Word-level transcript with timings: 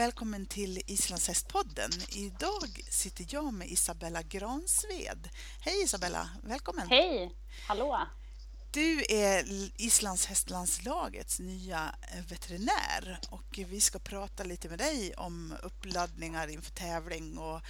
välkommen 0.00 0.46
till 0.46 0.82
Islandshästpodden. 0.86 1.90
Idag 2.08 2.84
sitter 2.90 3.26
jag 3.28 3.52
med 3.52 3.68
Isabella 3.68 4.22
Gransved. 4.22 5.28
Hej 5.60 5.82
Isabella, 5.82 6.30
välkommen! 6.42 6.88
Hej, 6.88 7.34
hallå! 7.66 8.06
Du 8.72 9.04
är 9.08 9.44
Islandshästlandslagets 9.76 11.38
nya 11.38 11.94
veterinär 12.28 13.20
och 13.30 13.58
vi 13.68 13.80
ska 13.80 13.98
prata 13.98 14.44
lite 14.44 14.68
med 14.68 14.78
dig 14.78 15.14
om 15.14 15.54
uppladdningar 15.62 16.48
inför 16.48 16.72
tävling 16.72 17.38
och 17.38 17.60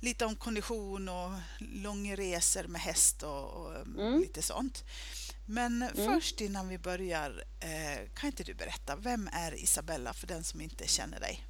lite 0.00 0.26
om 0.26 0.36
kondition 0.36 1.08
och 1.08 1.30
långresor 1.58 2.64
med 2.64 2.80
häst 2.80 3.22
och, 3.22 3.44
och 3.44 3.76
mm. 3.76 4.20
lite 4.20 4.42
sånt. 4.42 4.84
Men 5.46 5.82
mm. 5.82 6.06
först 6.06 6.40
innan 6.40 6.68
vi 6.68 6.78
börjar, 6.78 7.44
eh, 7.60 8.08
kan 8.14 8.26
inte 8.26 8.44
du 8.44 8.54
berätta, 8.54 8.96
vem 8.96 9.28
är 9.32 9.54
Isabella 9.54 10.12
för 10.12 10.26
den 10.26 10.44
som 10.44 10.60
inte 10.60 10.88
känner 10.88 11.20
dig? 11.20 11.46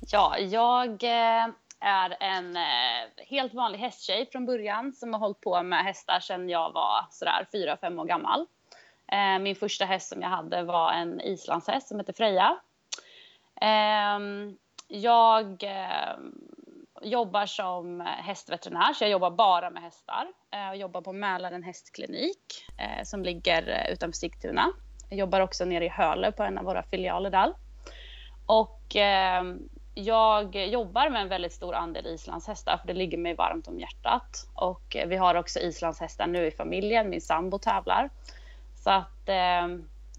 Ja, 0.00 0.38
jag 0.38 1.02
eh, 1.02 1.48
är 1.80 2.16
en 2.20 2.56
eh, 2.56 3.26
helt 3.26 3.54
vanlig 3.54 3.78
hästtjej 3.78 4.28
från 4.32 4.46
början 4.46 4.92
som 4.92 5.12
har 5.12 5.20
hållit 5.20 5.40
på 5.40 5.62
med 5.62 5.84
hästar 5.84 6.20
sedan 6.20 6.48
jag 6.48 6.72
var 6.72 7.06
sådär 7.10 7.46
fyra, 7.52 7.76
fem 7.76 7.98
år 7.98 8.04
gammal. 8.04 8.46
Eh, 9.12 9.38
min 9.38 9.56
första 9.56 9.84
häst 9.84 10.08
som 10.08 10.22
jag 10.22 10.28
hade 10.28 10.62
var 10.62 10.92
en 10.92 11.20
islandshäst 11.20 11.88
som 11.88 11.98
heter 11.98 12.12
Freja. 12.12 12.56
Ehm, 13.60 14.56
jag 14.88 15.64
jobbar 17.02 17.46
som 17.46 18.00
hästveterinär, 18.00 18.92
så 18.92 19.04
jag 19.04 19.10
jobbar 19.10 19.30
bara 19.30 19.70
med 19.70 19.82
hästar. 19.82 20.26
Jag 20.50 20.76
jobbar 20.76 21.00
på 21.00 21.12
Mälaren 21.12 21.62
hästklinik 21.62 22.66
som 23.04 23.22
ligger 23.22 23.88
utanför 23.92 24.16
Sigtuna. 24.16 24.66
Jag 25.10 25.18
jobbar 25.18 25.40
också 25.40 25.64
nere 25.64 25.84
i 25.84 25.88
Hölö 25.88 26.32
på 26.32 26.42
en 26.42 26.58
av 26.58 26.64
våra 26.64 26.82
filialer 26.82 27.30
där. 27.30 27.54
Och 28.46 28.96
ehm, 28.96 29.68
jag 29.98 30.56
jobbar 30.56 31.10
med 31.10 31.22
en 31.22 31.28
väldigt 31.28 31.52
stor 31.52 31.74
andel 31.74 32.06
islandshästar 32.06 32.78
för 32.78 32.86
det 32.86 32.94
ligger 32.94 33.18
mig 33.18 33.34
varmt 33.34 33.68
om 33.68 33.80
hjärtat. 33.80 34.48
Och 34.54 34.96
vi 35.06 35.16
har 35.16 35.34
också 35.34 35.58
islandshästar 35.58 36.26
nu 36.26 36.46
i 36.46 36.50
familjen, 36.50 37.10
min 37.10 37.20
sambo 37.20 37.58
tävlar. 37.58 38.10
Så 38.76 38.90
att 38.90 39.28
eh, 39.28 39.68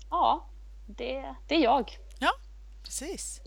ja, 0.10 0.46
det, 0.86 1.36
det 1.48 1.56
är 1.56 1.64
jag. 1.64 1.98
Ja, 2.20 2.32
precis. 2.84 3.42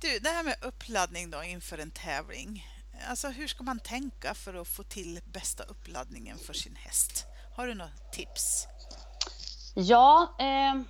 Du, 0.00 0.18
det 0.18 0.28
här 0.28 0.44
med 0.44 0.56
uppladdning 0.62 1.30
då 1.30 1.42
inför 1.42 1.78
en 1.78 1.90
tävling. 1.90 2.66
Alltså 3.08 3.28
hur 3.28 3.46
ska 3.46 3.62
man 3.62 3.78
tänka 3.78 4.34
för 4.34 4.54
att 4.54 4.68
få 4.68 4.82
till 4.82 5.20
bästa 5.32 5.64
uppladdningen 5.64 6.38
för 6.38 6.52
sin 6.52 6.76
häst? 6.76 7.26
Har 7.56 7.66
du 7.66 7.74
några 7.74 7.90
tips? 8.12 8.66
Ja, 9.74 10.36
eh, 10.38 10.82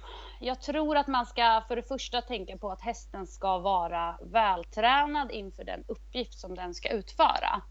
jag 0.43 0.61
tror 0.61 0.97
att 0.97 1.07
man 1.07 1.27
ska 1.27 1.63
för 1.69 1.77
det 1.77 1.83
första 1.83 2.21
tänka 2.21 2.57
på 2.57 2.71
att 2.71 2.81
hästen 2.81 3.27
ska 3.27 3.59
vara 3.59 4.19
vältränad 4.23 5.31
inför 5.31 5.65
den 5.65 5.85
uppgift 5.89 6.39
som 6.39 6.55
den 6.55 6.75
ska 6.75 6.89
utföra. 6.89 7.63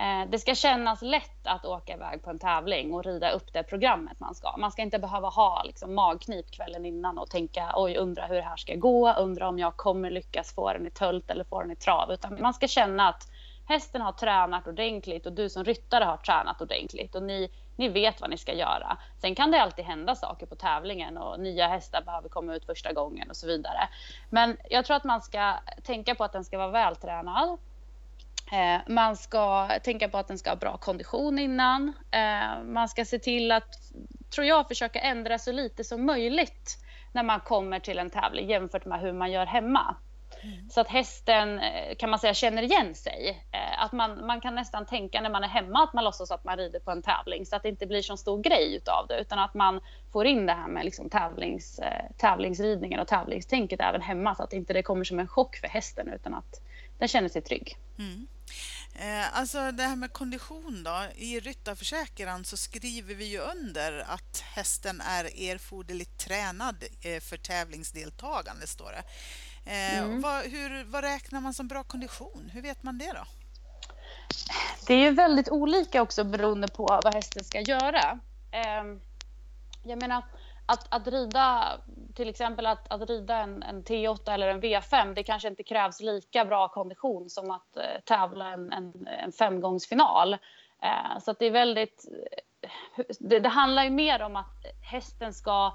Eh, 0.00 0.30
det 0.30 0.38
ska 0.38 0.54
kännas 0.54 1.02
lätt 1.02 1.46
att 1.46 1.64
åka 1.64 1.92
iväg 1.92 2.22
på 2.22 2.30
en 2.30 2.38
tävling 2.38 2.94
och 2.94 3.04
rida 3.04 3.30
upp 3.30 3.52
det 3.52 3.62
programmet 3.62 4.20
man 4.20 4.34
ska. 4.34 4.56
Man 4.56 4.72
ska 4.72 4.82
inte 4.82 4.98
behöva 4.98 5.28
ha 5.28 5.62
liksom, 5.62 5.94
magknip 5.94 6.50
kvällen 6.50 6.86
innan 6.86 7.18
och 7.18 7.30
tänka 7.30 7.72
oj, 7.74 7.96
undra 7.96 8.26
hur 8.26 8.34
det 8.34 8.42
här 8.42 8.56
ska 8.56 8.74
gå, 8.74 9.12
undra 9.12 9.48
om 9.48 9.58
jag 9.58 9.76
kommer 9.76 10.10
lyckas 10.10 10.54
få 10.54 10.72
den 10.72 10.86
i 10.86 10.90
tölt 10.90 11.30
eller 11.30 11.44
få 11.44 11.60
den 11.60 11.70
i 11.70 11.76
trav. 11.76 12.12
Utan 12.12 12.40
man 12.40 12.54
ska 12.54 12.68
känna 12.68 13.08
att 13.08 13.30
hästen 13.68 14.00
har 14.00 14.12
tränat 14.12 14.66
ordentligt 14.66 15.26
och 15.26 15.32
du 15.32 15.50
som 15.50 15.64
ryttare 15.64 16.04
har 16.04 16.16
tränat 16.16 16.60
ordentligt 16.60 17.14
och 17.14 17.22
ni 17.22 17.50
ni 17.76 17.88
vet 17.88 18.20
vad 18.20 18.30
ni 18.30 18.38
ska 18.38 18.54
göra. 18.54 18.98
Sen 19.20 19.34
kan 19.34 19.50
det 19.50 19.62
alltid 19.62 19.84
hända 19.84 20.14
saker 20.14 20.46
på 20.46 20.56
tävlingen 20.56 21.18
och 21.18 21.40
nya 21.40 21.68
hästar 21.68 22.02
behöver 22.02 22.28
komma 22.28 22.54
ut 22.54 22.66
första 22.66 22.92
gången 22.92 23.30
och 23.30 23.36
så 23.36 23.46
vidare. 23.46 23.88
Men 24.30 24.56
jag 24.70 24.84
tror 24.84 24.96
att 24.96 25.04
man 25.04 25.22
ska 25.22 25.54
tänka 25.82 26.14
på 26.14 26.24
att 26.24 26.32
den 26.32 26.44
ska 26.44 26.58
vara 26.58 26.70
vältränad. 26.70 27.58
Eh, 28.52 28.80
man 28.88 29.16
ska 29.16 29.68
tänka 29.82 30.08
på 30.08 30.18
att 30.18 30.28
den 30.28 30.38
ska 30.38 30.50
ha 30.50 30.56
bra 30.56 30.76
kondition 30.76 31.38
innan. 31.38 31.92
Eh, 32.10 32.64
man 32.64 32.88
ska 32.88 33.04
se 33.04 33.18
till 33.18 33.52
att, 33.52 33.74
tror 34.34 34.46
jag, 34.46 34.68
försöka 34.68 35.00
ändra 35.00 35.38
så 35.38 35.52
lite 35.52 35.84
som 35.84 36.06
möjligt 36.06 36.78
när 37.12 37.22
man 37.22 37.40
kommer 37.40 37.80
till 37.80 37.98
en 37.98 38.10
tävling 38.10 38.48
jämfört 38.48 38.84
med 38.84 39.00
hur 39.00 39.12
man 39.12 39.32
gör 39.32 39.46
hemma. 39.46 39.96
Mm. 40.46 40.70
Så 40.70 40.80
att 40.80 40.88
hästen 40.88 41.58
eh, 41.58 41.96
kan 41.96 42.10
man 42.10 42.18
säga 42.18 42.34
känner 42.34 42.62
igen 42.62 42.94
sig. 42.94 43.46
Eh, 43.52 43.82
att 43.82 43.92
man, 43.92 44.26
man 44.26 44.40
kan 44.40 44.54
nästan 44.54 44.86
tänka 44.86 45.20
när 45.20 45.30
man 45.30 45.44
är 45.44 45.48
hemma 45.48 45.82
att 45.82 45.92
man 45.92 46.04
låtsas 46.04 46.30
att 46.30 46.44
man 46.44 46.56
rider 46.56 46.80
på 46.80 46.90
en 46.90 47.02
tävling 47.02 47.46
så 47.46 47.56
att 47.56 47.62
det 47.62 47.68
inte 47.68 47.86
blir 47.86 48.02
så 48.02 48.16
stor 48.16 48.42
grej 48.42 48.76
utav 48.76 49.06
det 49.06 49.20
utan 49.20 49.38
att 49.38 49.54
man 49.54 49.80
får 50.12 50.26
in 50.26 50.46
det 50.46 50.52
här 50.52 50.68
med 50.68 50.84
liksom 50.84 51.10
tävlings, 51.10 51.78
eh, 51.78 52.04
tävlingsridningen 52.16 53.00
och 53.00 53.08
tävlingstänket 53.08 53.80
även 53.80 54.00
hemma 54.02 54.34
så 54.34 54.42
att 54.42 54.52
inte 54.52 54.72
det 54.72 54.82
kommer 54.82 55.04
som 55.04 55.18
en 55.18 55.28
chock 55.28 55.56
för 55.56 55.68
hästen 55.68 56.08
utan 56.08 56.34
att 56.34 56.60
den 56.98 57.08
känner 57.08 57.28
sig 57.28 57.42
trygg. 57.42 57.76
Mm. 57.98 58.26
Alltså 59.32 59.72
det 59.72 59.82
här 59.82 59.96
med 59.96 60.12
kondition 60.12 60.82
då. 60.84 61.04
I 61.16 61.40
ryttarförsäkran 61.40 62.44
så 62.44 62.56
skriver 62.56 63.14
vi 63.14 63.24
ju 63.24 63.38
under 63.38 64.04
att 64.08 64.40
hästen 64.40 65.00
är 65.00 65.24
erforderligt 65.24 66.18
tränad 66.18 66.84
för 67.20 67.36
tävlingsdeltagande, 67.36 68.66
står 68.66 68.92
det. 68.92 69.02
Eh, 69.66 69.98
mm. 69.98 70.20
vad, 70.20 70.44
hur, 70.44 70.84
vad 70.84 71.04
räknar 71.04 71.40
man 71.40 71.54
som 71.54 71.68
bra 71.68 71.84
kondition? 71.84 72.50
Hur 72.52 72.62
vet 72.62 72.82
man 72.82 72.98
det 72.98 73.12
då? 73.12 73.24
Det 74.86 74.94
är 74.94 74.98
ju 74.98 75.10
väldigt 75.10 75.48
olika 75.48 76.02
också 76.02 76.24
beroende 76.24 76.68
på 76.68 77.00
vad 77.04 77.14
hästen 77.14 77.44
ska 77.44 77.60
göra. 77.60 78.18
Ehm, 78.52 79.00
jag 79.84 80.02
menar, 80.02 80.22
att, 80.66 80.94
att 80.94 81.06
rida, 81.06 81.72
till 82.14 82.28
exempel 82.28 82.66
att, 82.66 82.92
att 82.92 83.10
rida 83.10 83.36
en, 83.36 83.62
en, 83.62 83.84
T8 83.84 84.32
eller 84.32 84.48
en 84.48 84.62
V5, 84.62 85.14
det 85.14 85.22
kanske 85.22 85.48
inte 85.48 85.62
krävs 85.62 86.00
lika 86.00 86.44
bra 86.44 86.68
kondition 86.68 87.30
som 87.30 87.50
att 87.50 87.76
eh, 87.76 88.00
tävla 88.04 88.52
en, 88.52 88.72
en, 88.72 89.06
en 89.06 89.32
femgångsfinal. 89.32 90.32
Eh, 90.82 91.18
så 91.20 91.32
det 91.32 91.46
är 91.46 91.50
väldigt... 91.50 92.04
Det, 93.18 93.40
det 93.40 93.48
handlar 93.48 93.84
ju 93.84 93.90
mer 93.90 94.22
om 94.22 94.36
att 94.36 94.64
hästen 94.82 95.34
ska 95.34 95.72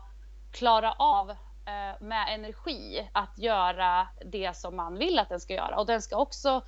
klara 0.52 0.91
av 0.91 1.29
Eh, 1.29 1.51
Eh, 1.72 1.96
med 2.00 2.34
energi 2.34 3.09
att 3.12 3.38
göra 3.38 4.08
det 4.26 4.58
som 4.58 4.76
man 4.76 4.98
vill 4.98 5.20
att 5.20 5.30
den 5.30 5.40
ska 5.40 5.54
göra. 5.54 5.80
Och 5.80 5.86
den 5.86 6.02
ska 6.02 6.18
också 6.18 6.62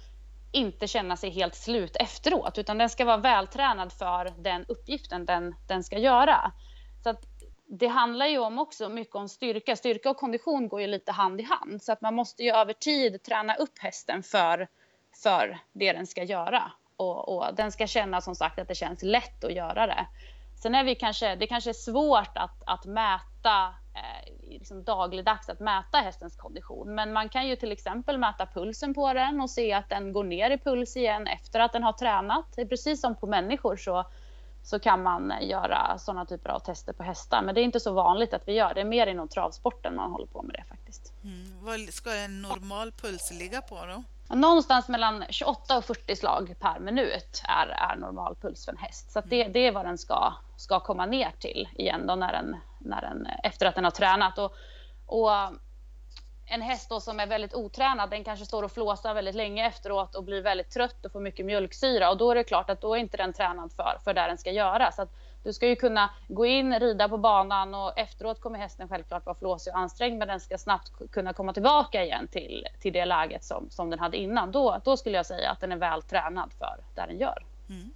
inte 0.51 0.87
känna 0.87 1.17
sig 1.17 1.29
helt 1.29 1.55
slut 1.55 1.95
efteråt 1.95 2.57
utan 2.57 2.77
den 2.77 2.89
ska 2.89 3.05
vara 3.05 3.17
vältränad 3.17 3.93
för 3.93 4.33
den 4.37 4.65
uppgiften 4.67 5.25
den, 5.25 5.55
den 5.67 5.83
ska 5.83 5.97
göra. 5.97 6.51
Så 7.03 7.09
att 7.09 7.23
det 7.65 7.87
handlar 7.87 8.25
ju 8.25 8.37
om 8.37 8.59
också 8.59 8.89
mycket 8.89 9.15
om 9.15 9.29
styrka. 9.29 9.75
Styrka 9.75 10.09
och 10.09 10.17
kondition 10.17 10.67
går 10.67 10.81
ju 10.81 10.87
lite 10.87 11.11
hand 11.11 11.41
i 11.41 11.43
hand 11.43 11.83
så 11.83 11.91
att 11.91 12.01
man 12.01 12.13
måste 12.13 12.43
ju 12.43 12.51
över 12.51 12.73
tid 12.73 13.23
träna 13.23 13.55
upp 13.55 13.79
hästen 13.79 14.23
för, 14.23 14.67
för 15.23 15.59
det 15.73 15.93
den 15.93 16.07
ska 16.07 16.23
göra. 16.23 16.71
Och, 16.95 17.29
och 17.29 17.55
den 17.55 17.71
ska 17.71 17.87
känna 17.87 18.21
som 18.21 18.35
sagt 18.35 18.59
att 18.59 18.67
det 18.67 18.75
känns 18.75 19.03
lätt 19.03 19.43
att 19.43 19.53
göra 19.53 19.87
det. 19.87 20.07
Sen 20.61 20.75
är 20.75 20.83
vi 20.83 20.95
kanske, 20.95 21.35
det 21.35 21.47
kanske 21.47 21.69
är 21.69 21.73
svårt 21.73 22.37
att, 22.37 22.63
att 22.65 22.85
mäta 22.85 23.73
liksom 24.41 24.83
dagligdags 24.83 25.49
att 25.49 25.59
mäta 25.59 25.97
hästens 25.97 26.35
kondition. 26.35 26.95
Men 26.95 27.13
man 27.13 27.29
kan 27.29 27.47
ju 27.47 27.55
till 27.55 27.71
exempel 27.71 28.17
mäta 28.17 28.45
pulsen 28.45 28.93
på 28.93 29.13
den 29.13 29.41
och 29.41 29.49
se 29.49 29.73
att 29.73 29.89
den 29.89 30.13
går 30.13 30.23
ner 30.23 30.51
i 30.51 30.57
puls 30.57 30.97
igen 30.97 31.27
efter 31.27 31.59
att 31.59 31.73
den 31.73 31.83
har 31.83 31.93
tränat. 31.93 32.45
Det 32.55 32.65
precis 32.65 33.01
som 33.01 33.15
på 33.15 33.27
människor 33.27 33.77
så, 33.77 34.05
så 34.63 34.79
kan 34.79 35.03
man 35.03 35.33
göra 35.41 35.97
sådana 35.97 36.25
typer 36.25 36.49
av 36.49 36.59
tester 36.59 36.93
på 36.93 37.03
hästar. 37.03 37.41
Men 37.41 37.55
det 37.55 37.61
är 37.61 37.63
inte 37.63 37.79
så 37.79 37.93
vanligt 37.93 38.33
att 38.33 38.47
vi 38.47 38.53
gör 38.53 38.73
det. 38.73 38.81
är 38.81 38.85
mer 38.85 39.07
inom 39.07 39.27
travsporten 39.27 39.95
man 39.95 40.11
håller 40.11 40.27
på 40.27 40.41
med 40.41 40.55
det 40.55 40.63
faktiskt. 40.69 41.13
Mm. 41.23 41.65
Vad 41.65 41.93
ska 41.93 42.15
en 42.15 42.41
normal 42.41 42.91
puls 42.91 43.31
ligga 43.31 43.61
på 43.61 43.75
då? 43.75 44.03
Någonstans 44.35 44.87
mellan 44.87 45.25
28 45.29 45.77
och 45.77 45.85
40 45.85 46.15
slag 46.15 46.55
per 46.59 46.79
minut 46.79 47.43
är, 47.43 47.67
är 47.67 47.95
normal 47.95 48.35
puls 48.35 48.65
för 48.65 48.71
en 48.71 48.77
häst. 48.77 49.11
Så 49.11 49.21
det, 49.25 49.47
det 49.47 49.67
är 49.67 49.71
vad 49.71 49.85
den 49.85 49.97
ska, 49.97 50.33
ska 50.57 50.79
komma 50.79 51.05
ner 51.05 51.31
till 51.39 51.69
igen 51.75 52.07
då 52.07 52.15
när 52.15 52.33
den, 52.33 52.55
när 52.85 53.01
den, 53.01 53.27
efter 53.43 53.65
att 53.65 53.75
den 53.75 53.83
har 53.83 53.91
tränat. 53.91 54.37
Och, 54.37 54.55
och 55.05 55.31
en 56.45 56.61
häst 56.61 56.89
då 56.89 56.99
som 56.99 57.19
är 57.19 57.27
väldigt 57.27 57.53
otränad, 57.53 58.09
den 58.09 58.23
kanske 58.23 58.45
står 58.45 58.63
och 58.63 58.71
flåsar 58.71 59.13
väldigt 59.13 59.35
länge 59.35 59.67
efteråt 59.67 60.15
och 60.15 60.23
blir 60.23 60.41
väldigt 60.41 60.71
trött 60.71 61.05
och 61.05 61.11
får 61.11 61.19
mycket 61.19 61.45
mjölksyra 61.45 62.09
och 62.09 62.17
då 62.17 62.31
är 62.31 62.35
det 62.35 62.43
klart 62.43 62.69
att 62.69 62.81
då 62.81 62.95
är 62.95 62.99
inte 62.99 63.17
den 63.17 63.33
tränad 63.33 63.71
för, 63.71 63.97
för 64.03 64.13
det 64.13 64.21
den 64.21 64.37
ska 64.37 64.51
göra. 64.51 64.91
Så 64.91 65.01
att 65.01 65.09
du 65.43 65.53
ska 65.53 65.67
ju 65.67 65.75
kunna 65.75 66.09
gå 66.27 66.45
in, 66.45 66.79
rida 66.79 67.09
på 67.09 67.17
banan 67.17 67.75
och 67.75 67.99
efteråt 67.99 68.41
kommer 68.41 68.59
hästen 68.59 68.87
självklart 68.87 69.25
vara 69.25 69.35
flåsig 69.35 69.73
och 69.73 69.79
ansträngd 69.79 70.17
men 70.17 70.27
den 70.27 70.39
ska 70.39 70.57
snabbt 70.57 71.11
kunna 71.11 71.33
komma 71.33 71.53
tillbaka 71.53 72.03
igen 72.03 72.27
till, 72.27 72.67
till 72.79 72.93
det 72.93 73.05
läget 73.05 73.43
som, 73.43 73.69
som 73.69 73.89
den 73.89 73.99
hade 73.99 74.17
innan. 74.17 74.51
Då, 74.51 74.81
då 74.83 74.97
skulle 74.97 75.17
jag 75.17 75.25
säga 75.25 75.51
att 75.51 75.59
den 75.59 75.71
är 75.71 75.77
väl 75.77 76.01
tränad 76.01 76.53
för 76.53 76.83
det 76.95 77.05
den 77.07 77.19
gör. 77.19 77.45
Mm. 77.69 77.93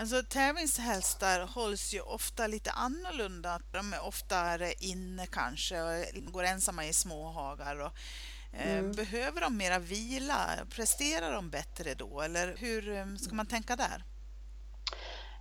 Alltså 0.00 0.22
tävlingshästar 0.22 1.46
hålls 1.54 1.94
ju 1.94 2.00
ofta 2.00 2.46
lite 2.46 2.70
annorlunda. 2.70 3.60
De 3.72 3.92
är 3.92 4.06
oftare 4.06 4.72
inne 4.78 5.26
kanske 5.26 5.82
och 5.82 6.04
går 6.32 6.44
ensamma 6.44 6.86
i 6.86 6.92
små 6.92 7.30
hagar. 7.30 7.80
Och, 7.80 7.92
eh, 8.52 8.78
mm. 8.78 8.92
Behöver 8.92 9.40
de 9.40 9.56
mera 9.56 9.78
vila? 9.78 10.48
Presterar 10.70 11.32
de 11.32 11.50
bättre 11.50 11.94
då? 11.94 12.20
Eller 12.20 12.56
hur 12.56 12.96
eh, 12.96 13.06
ska 13.16 13.34
man 13.34 13.46
tänka 13.46 13.76
där? 13.76 14.04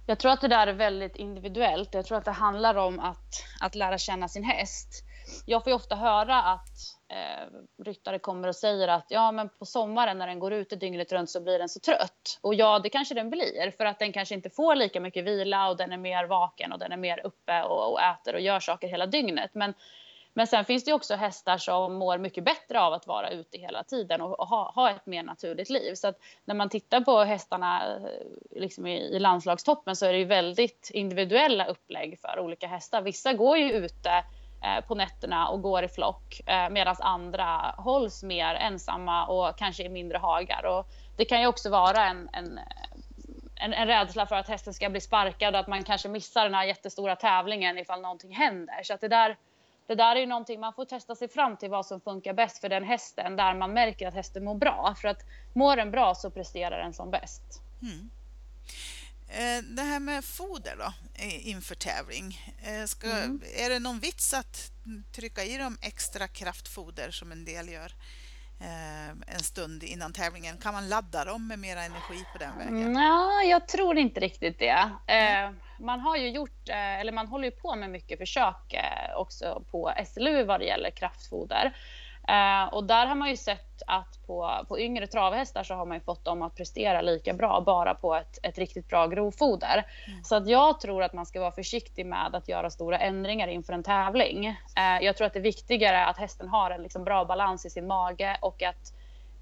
Jag 0.05 0.19
tror 0.19 0.31
att 0.31 0.41
det 0.41 0.47
där 0.47 0.67
är 0.67 0.73
väldigt 0.73 1.15
individuellt. 1.15 1.93
Jag 1.93 2.05
tror 2.05 2.17
att 2.17 2.25
det 2.25 2.31
handlar 2.31 2.75
om 2.75 2.99
att, 2.99 3.43
att 3.59 3.75
lära 3.75 3.97
känna 3.97 4.29
sin 4.29 4.43
häst 4.43 5.03
jag 5.45 5.63
får 5.63 5.71
ju 5.71 5.75
ofta 5.75 5.95
höra 5.95 6.41
att 6.43 6.77
eh, 7.07 7.47
ryttare 7.83 8.19
kommer 8.19 8.47
och 8.47 8.55
säger 8.55 8.87
att 8.87 9.05
ja, 9.09 9.31
men 9.31 9.49
på 9.49 9.65
sommaren 9.65 10.17
när 10.17 10.27
den 10.27 10.39
går 10.39 10.53
ute 10.53 10.75
dygnet 10.75 11.11
runt 11.11 11.29
så 11.29 11.41
blir 11.41 11.59
den 11.59 11.69
så 11.69 11.79
trött. 11.79 12.39
Och 12.41 12.55
ja, 12.55 12.79
det 12.79 12.89
kanske 12.89 13.15
den 13.15 13.29
blir 13.29 13.71
för 13.77 13.85
att 13.85 13.99
den 13.99 14.13
kanske 14.13 14.35
inte 14.35 14.49
får 14.49 14.75
lika 14.75 14.99
mycket 14.99 15.25
vila 15.25 15.69
och 15.69 15.77
den 15.77 15.91
är 15.91 15.97
mer 15.97 16.25
vaken 16.25 16.71
och 16.71 16.79
den 16.79 16.91
är 16.91 16.97
mer 16.97 17.25
uppe 17.25 17.63
och, 17.63 17.91
och 17.91 18.01
äter 18.01 18.33
och 18.33 18.41
gör 18.41 18.59
saker 18.59 18.87
hela 18.87 19.05
dygnet. 19.05 19.51
Men 19.53 19.73
men 20.33 20.47
sen 20.47 20.65
finns 20.65 20.83
det 20.83 20.93
också 20.93 21.15
hästar 21.15 21.57
som 21.57 21.93
mår 21.93 22.17
mycket 22.17 22.43
bättre 22.43 22.79
av 22.79 22.93
att 22.93 23.07
vara 23.07 23.29
ute 23.29 23.57
hela 23.57 23.83
tiden 23.83 24.21
och, 24.21 24.47
ha, 24.47 24.71
ha 24.71 24.91
ett 24.91 25.05
mer 25.05 25.23
naturligt 25.23 25.69
liv. 25.69 25.95
Så 25.95 26.07
att 26.07 26.19
när 26.45 26.55
man 26.55 26.69
tittar 26.69 27.01
på 27.01 27.23
hästarna 27.23 27.95
eh, 27.95 28.01
liksom 28.51 28.87
i, 28.87 28.97
i 28.97 29.19
landslagstoppen 29.19 29.95
så 29.95 30.05
är 30.05 30.11
det 30.13 30.19
ju 30.19 30.25
väldigt 30.25 30.91
individuella 30.93 31.65
upplägg 31.65 32.19
för 32.19 32.39
olika 32.39 32.67
hästar. 32.67 33.01
Vissa 33.01 33.33
går 33.33 33.57
ju 33.57 33.71
ute 33.71 34.23
Eh, 34.61 34.85
på 34.85 34.95
nätterna 34.95 35.47
och 35.47 35.61
går 35.61 35.83
i 35.83 35.87
flock 35.87 36.41
eh, 36.45 36.69
medan 36.69 36.95
andra 36.99 37.75
hålls 37.77 38.23
mer 38.23 38.55
ensamma 38.55 39.27
och 39.27 39.57
kanske 39.57 39.83
i 39.83 39.89
mindre 39.89 40.17
hagar. 40.17 40.65
Och 40.65 40.87
det 41.17 41.25
kan 41.25 41.41
ju 41.41 41.47
också 41.47 41.69
vara 41.69 42.05
en, 42.05 42.29
en 42.33 42.59
en, 43.61 43.73
en 43.73 43.87
rädsla 43.87 44.25
för 44.25 44.35
att 44.35 44.47
hästen 44.47 44.73
ska 44.73 44.89
bli 44.89 45.01
sparkad 45.01 45.53
och 45.53 45.59
att 45.59 45.67
man 45.67 45.83
kanske 45.83 46.09
missar 46.09 46.43
den 46.43 46.53
här 46.53 46.65
jättestora 46.65 47.15
tävlingen 47.15 47.77
ifall 47.77 48.01
någonting 48.01 48.35
händer. 48.35 48.83
Så 48.83 48.93
att 48.93 49.01
det 49.01 49.07
där 49.07 49.37
det 49.87 49.95
där 49.95 50.15
är 50.15 50.19
ju 50.19 50.25
någonting 50.25 50.59
man 50.59 50.73
får 50.73 50.85
testa 50.85 51.15
sig 51.15 51.27
fram 51.27 51.57
till 51.57 51.69
vad 51.69 51.85
som 51.85 52.01
funkar 52.01 52.33
bäst 52.33 52.61
för 52.61 52.69
den 52.69 52.83
hästen 52.83 53.35
där 53.35 53.53
man 53.53 53.73
märker 53.73 54.07
att 54.07 54.13
hästen 54.13 54.43
mår 54.43 54.55
bra. 54.55 54.95
För 55.01 55.07
att 55.07 55.21
mår 55.53 55.75
den 55.75 55.91
bra 55.91 56.15
så 56.15 56.31
presterar 56.31 56.79
den 56.79 56.93
som 56.93 57.11
bäst. 57.11 57.61
Mm. 57.81 58.09
Eh, 59.31 59.63
det 59.63 59.81
här 59.81 59.99
med 59.99 60.25
foder 60.25 60.75
då 60.77 60.93
inför 61.23 61.75
tävling. 61.75 62.37
Eh, 62.63 62.85
ska, 62.85 63.07
mm. 63.07 63.41
Är 63.57 63.69
det 63.69 63.79
någon 63.79 63.99
vits 63.99 64.33
att 64.33 64.71
trycka 65.11 65.43
i 65.43 65.57
dem 65.57 65.77
extra 65.81 66.27
kraftfoder 66.27 67.11
som 67.11 67.31
en 67.31 67.45
del 67.45 67.69
gör? 67.69 67.91
Eh, 68.61 69.09
en 69.09 69.39
stund 69.39 69.83
innan 69.83 70.13
tävlingen. 70.13 70.57
Kan 70.57 70.73
man 70.73 70.89
ladda 70.89 71.25
dem 71.25 71.47
med 71.47 71.59
mera 71.59 71.83
energi 71.83 72.25
på 72.31 72.37
den 72.37 72.57
vägen? 72.57 72.95
Ja, 72.95 73.43
jag 73.43 73.67
tror 73.67 73.97
inte 73.97 74.19
riktigt 74.19 74.59
det. 74.59 74.89
Mm. 75.07 75.55
Man 75.79 75.99
har 75.99 76.17
ju 76.17 76.29
gjort, 76.29 76.69
eller 76.69 77.11
man 77.11 77.27
håller 77.27 77.45
ju 77.45 77.51
på 77.51 77.75
med 77.75 77.89
mycket 77.89 78.19
försök 78.19 78.75
också 79.15 79.63
på 79.71 79.93
SLU 80.07 80.43
vad 80.43 80.59
det 80.59 80.65
gäller 80.65 80.89
kraftfoder. 80.89 81.73
Och 82.71 82.83
där 82.83 83.05
har 83.05 83.15
man 83.15 83.29
ju 83.29 83.37
sett 83.37 83.81
att 83.87 84.27
på, 84.27 84.65
på 84.67 84.79
yngre 84.79 85.07
travhästar 85.07 85.63
så 85.63 85.73
har 85.73 85.85
man 85.85 85.97
ju 85.97 86.01
fått 86.01 86.25
dem 86.25 86.41
att 86.41 86.55
prestera 86.55 87.01
lika 87.01 87.33
bra 87.33 87.61
bara 87.65 87.95
på 87.95 88.15
ett, 88.15 88.39
ett 88.43 88.57
riktigt 88.57 88.87
bra 88.87 89.07
grovfoder. 89.07 89.85
Mm. 90.07 90.23
Så 90.23 90.35
att 90.35 90.47
jag 90.47 90.79
tror 90.79 91.03
att 91.03 91.13
man 91.13 91.25
ska 91.25 91.39
vara 91.39 91.51
försiktig 91.51 92.05
med 92.05 92.35
att 92.35 92.49
göra 92.49 92.69
stora 92.69 92.97
ändringar 92.97 93.47
inför 93.47 93.73
en 93.73 93.83
tävling. 93.83 94.45
Eh, 94.47 94.99
jag 95.01 95.17
tror 95.17 95.27
att 95.27 95.33
det 95.33 95.39
är 95.39 95.43
viktigare 95.43 96.05
att 96.05 96.17
hästen 96.17 96.49
har 96.49 96.71
en 96.71 96.83
liksom 96.83 97.03
bra 97.03 97.25
balans 97.25 97.65
i 97.65 97.69
sin 97.69 97.87
mage 97.87 98.37
och 98.41 98.63
att 98.63 98.93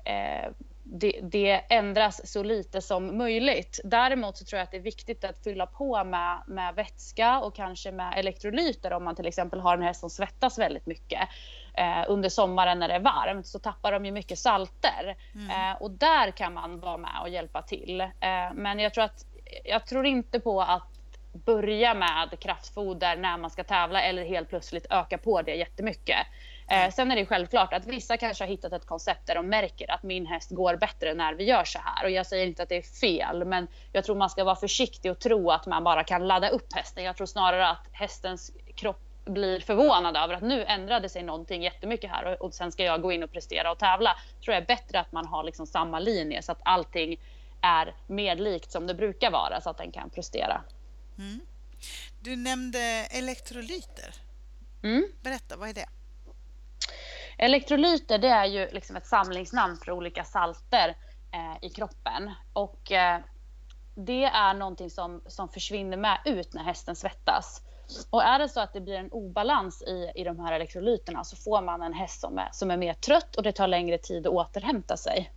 eh, 0.06 0.52
det, 0.90 1.20
det, 1.24 1.52
ändras 1.70 2.32
så 2.32 2.44
lite 2.44 2.82
som 2.82 3.18
möjligt. 3.18 3.80
Däremot 3.84 4.38
så 4.38 4.46
tror 4.46 4.58
jag 4.58 4.64
att 4.64 4.72
det 4.72 4.78
är 4.78 4.82
viktigt 4.82 5.24
att 5.24 5.44
fylla 5.44 5.66
på 5.66 6.04
med, 6.04 6.42
med 6.48 6.76
vätska 6.76 7.40
och 7.40 7.56
kanske 7.56 7.92
med 7.92 8.14
elektrolyter 8.18 8.94
om 8.94 9.04
man 9.04 9.16
till 9.16 9.28
exempel 9.28 9.60
har 9.60 9.78
en 9.78 9.84
häst 9.84 10.00
som 10.00 10.10
svettas 10.10 10.60
väldigt 10.60 10.86
mycket 10.86 11.30
eh, 11.74 12.04
under 12.08 12.30
sommaren 12.30 12.80
när 12.80 12.88
det 12.88 12.94
är 12.94 13.00
varmt 13.00 13.48
så 13.48 13.60
tappar 13.60 13.92
de 13.92 14.06
ju 14.06 14.12
mycket 14.12 14.40
salter. 14.40 15.18
Mm. 15.36 15.72
Eh, 15.72 15.82
och 15.82 15.92
där 15.92 16.32
kan 16.32 16.54
man 16.54 16.80
vara 16.80 16.98
med 16.98 17.22
och 17.22 17.30
hjälpa 17.30 17.62
till. 17.62 18.02
Eh, 18.02 18.08
men 18.54 18.80
jag 18.80 18.94
tror, 18.94 19.04
att, 19.04 19.26
jag 19.66 19.86
tror 19.86 20.06
inte 20.06 20.40
på 20.40 20.62
att 20.62 20.98
börja 21.34 21.94
med 21.94 22.40
kraftfoder 22.40 23.18
när 23.18 23.38
man 23.38 23.50
ska 23.50 23.64
tävla 23.64 24.02
eller 24.02 24.26
helt 24.26 24.50
plötsligt 24.50 24.86
öka 24.90 25.18
på 25.18 25.42
det 25.42 25.56
jättemycket. 25.56 26.18
Eh, 26.70 26.92
sen 26.92 27.12
är 27.12 27.16
det 27.16 27.26
självklart 27.26 27.74
att 27.74 27.86
vissa 27.86 28.18
kanske 28.18 28.44
har 28.44 28.50
hittat 28.50 28.74
ett 28.74 28.86
koncept 28.86 29.28
där 29.28 29.36
de 29.36 29.48
märker 29.48 29.92
att 29.92 30.04
min 30.04 30.26
häst 30.26 30.50
går 30.50 30.76
bättre 30.76 31.14
när 31.14 31.34
vi 31.34 31.44
gör 31.44 31.64
så 31.64 31.80
här. 31.84 32.04
Och 32.04 32.12
jag 32.12 32.26
säger 32.26 32.48
inte 32.48 32.64
att 32.64 32.70
det 32.70 32.78
är 32.78 33.00
fel, 33.00 33.46
men 33.46 33.68
jag 33.92 34.04
tror 34.04 34.16
man 34.16 34.30
ska 34.30 34.44
vara 34.44 34.56
försiktig 34.56 35.12
och 35.12 35.20
tro 35.20 35.52
att 35.52 35.66
man 35.66 35.84
bara 35.84 36.04
kan 36.04 36.28
ladda 36.28 36.50
upp 36.50 36.74
hästen. 36.74 37.04
Jag 37.04 37.18
tror 37.18 37.28
snarare 37.28 37.68
att 37.68 37.88
hästens 37.92 38.52
kropp 38.76 39.02
blir 39.26 39.60
förvånad 39.60 40.18
över 40.18 40.34
att 40.34 40.44
nu 40.44 40.66
ändrade 40.66 41.10
sig 41.10 41.24
någonting 41.24 41.64
jättemycket 41.64 42.12
här 42.12 42.26
och, 42.26 42.46
och 42.46 42.54
sen 42.54 42.72
ska 42.72 42.84
jag 42.84 43.02
gå 43.02 43.12
in 43.12 43.24
och 43.24 43.32
prestera 43.32 43.72
och 43.72 43.80
tävla. 43.80 44.16
Tror 44.44 44.54
jag 44.54 44.62
är 44.62 44.68
bättre 44.68 45.00
att 45.00 45.12
man 45.12 45.26
har 45.26 45.44
liksom 45.44 45.68
samma 45.68 46.00
linje 46.00 46.42
så 46.42 46.52
att 46.52 46.62
allting 46.64 47.20
är 47.62 47.96
mer 48.08 48.36
likt 48.36 48.72
som 48.72 48.88
det 48.88 48.94
brukar 48.94 49.32
vara 49.32 49.62
så 49.62 49.70
att 49.70 49.78
den 49.78 49.92
kan 49.92 50.10
prestera. 50.10 50.62
Mm. 51.18 51.40
Du 52.22 52.36
nämnde 52.36 52.80
elektrolyter. 53.12 54.14
Mm. 54.84 55.08
Berätta, 55.22 55.58
vad 55.58 55.70
är 55.70 55.74
det? 55.74 55.88
Elektrolyter 57.38 58.18
det 58.18 58.28
är 58.28 58.46
ju 58.46 58.70
liksom 58.72 58.96
ett 58.96 59.08
samlingsnamn 59.08 59.78
för 59.78 59.92
olika 59.92 60.24
salter 60.24 60.98
eh, 61.34 61.66
i 61.66 61.70
kroppen. 61.70 62.32
Och 62.54 62.92
eh, 62.92 63.20
det 63.96 64.24
är 64.24 64.54
någonting 64.54 64.90
som, 64.90 65.22
som 65.28 65.50
försvinner 65.50 65.98
med 65.98 66.20
ut 66.26 66.54
när 66.54 66.64
hästen 66.64 66.96
svettas. 66.96 67.62
Och 68.10 68.24
är 68.24 68.40
det 68.40 68.50
så 68.50 68.60
att 68.60 68.74
det 68.74 68.82
blir 68.82 68.96
en 68.96 69.12
obalans 69.12 69.82
i, 69.82 70.12
i 70.16 70.24
de 70.24 70.40
här 70.40 70.54
elektrolyterna 70.54 71.24
så 71.24 71.36
får 71.36 71.62
man 71.62 71.82
en 71.82 71.94
häst 71.94 72.22
som 72.22 72.38
är, 72.38 72.50
som 72.52 72.72
är 72.72 72.78
mer 72.78 72.94
trött 72.94 73.36
och 73.36 73.44
det 73.44 73.52
tar 73.52 73.68
längre 73.68 73.98
tid 73.98 74.28
att 74.28 74.34
återhämta 74.34 74.98
sig. 74.98 75.32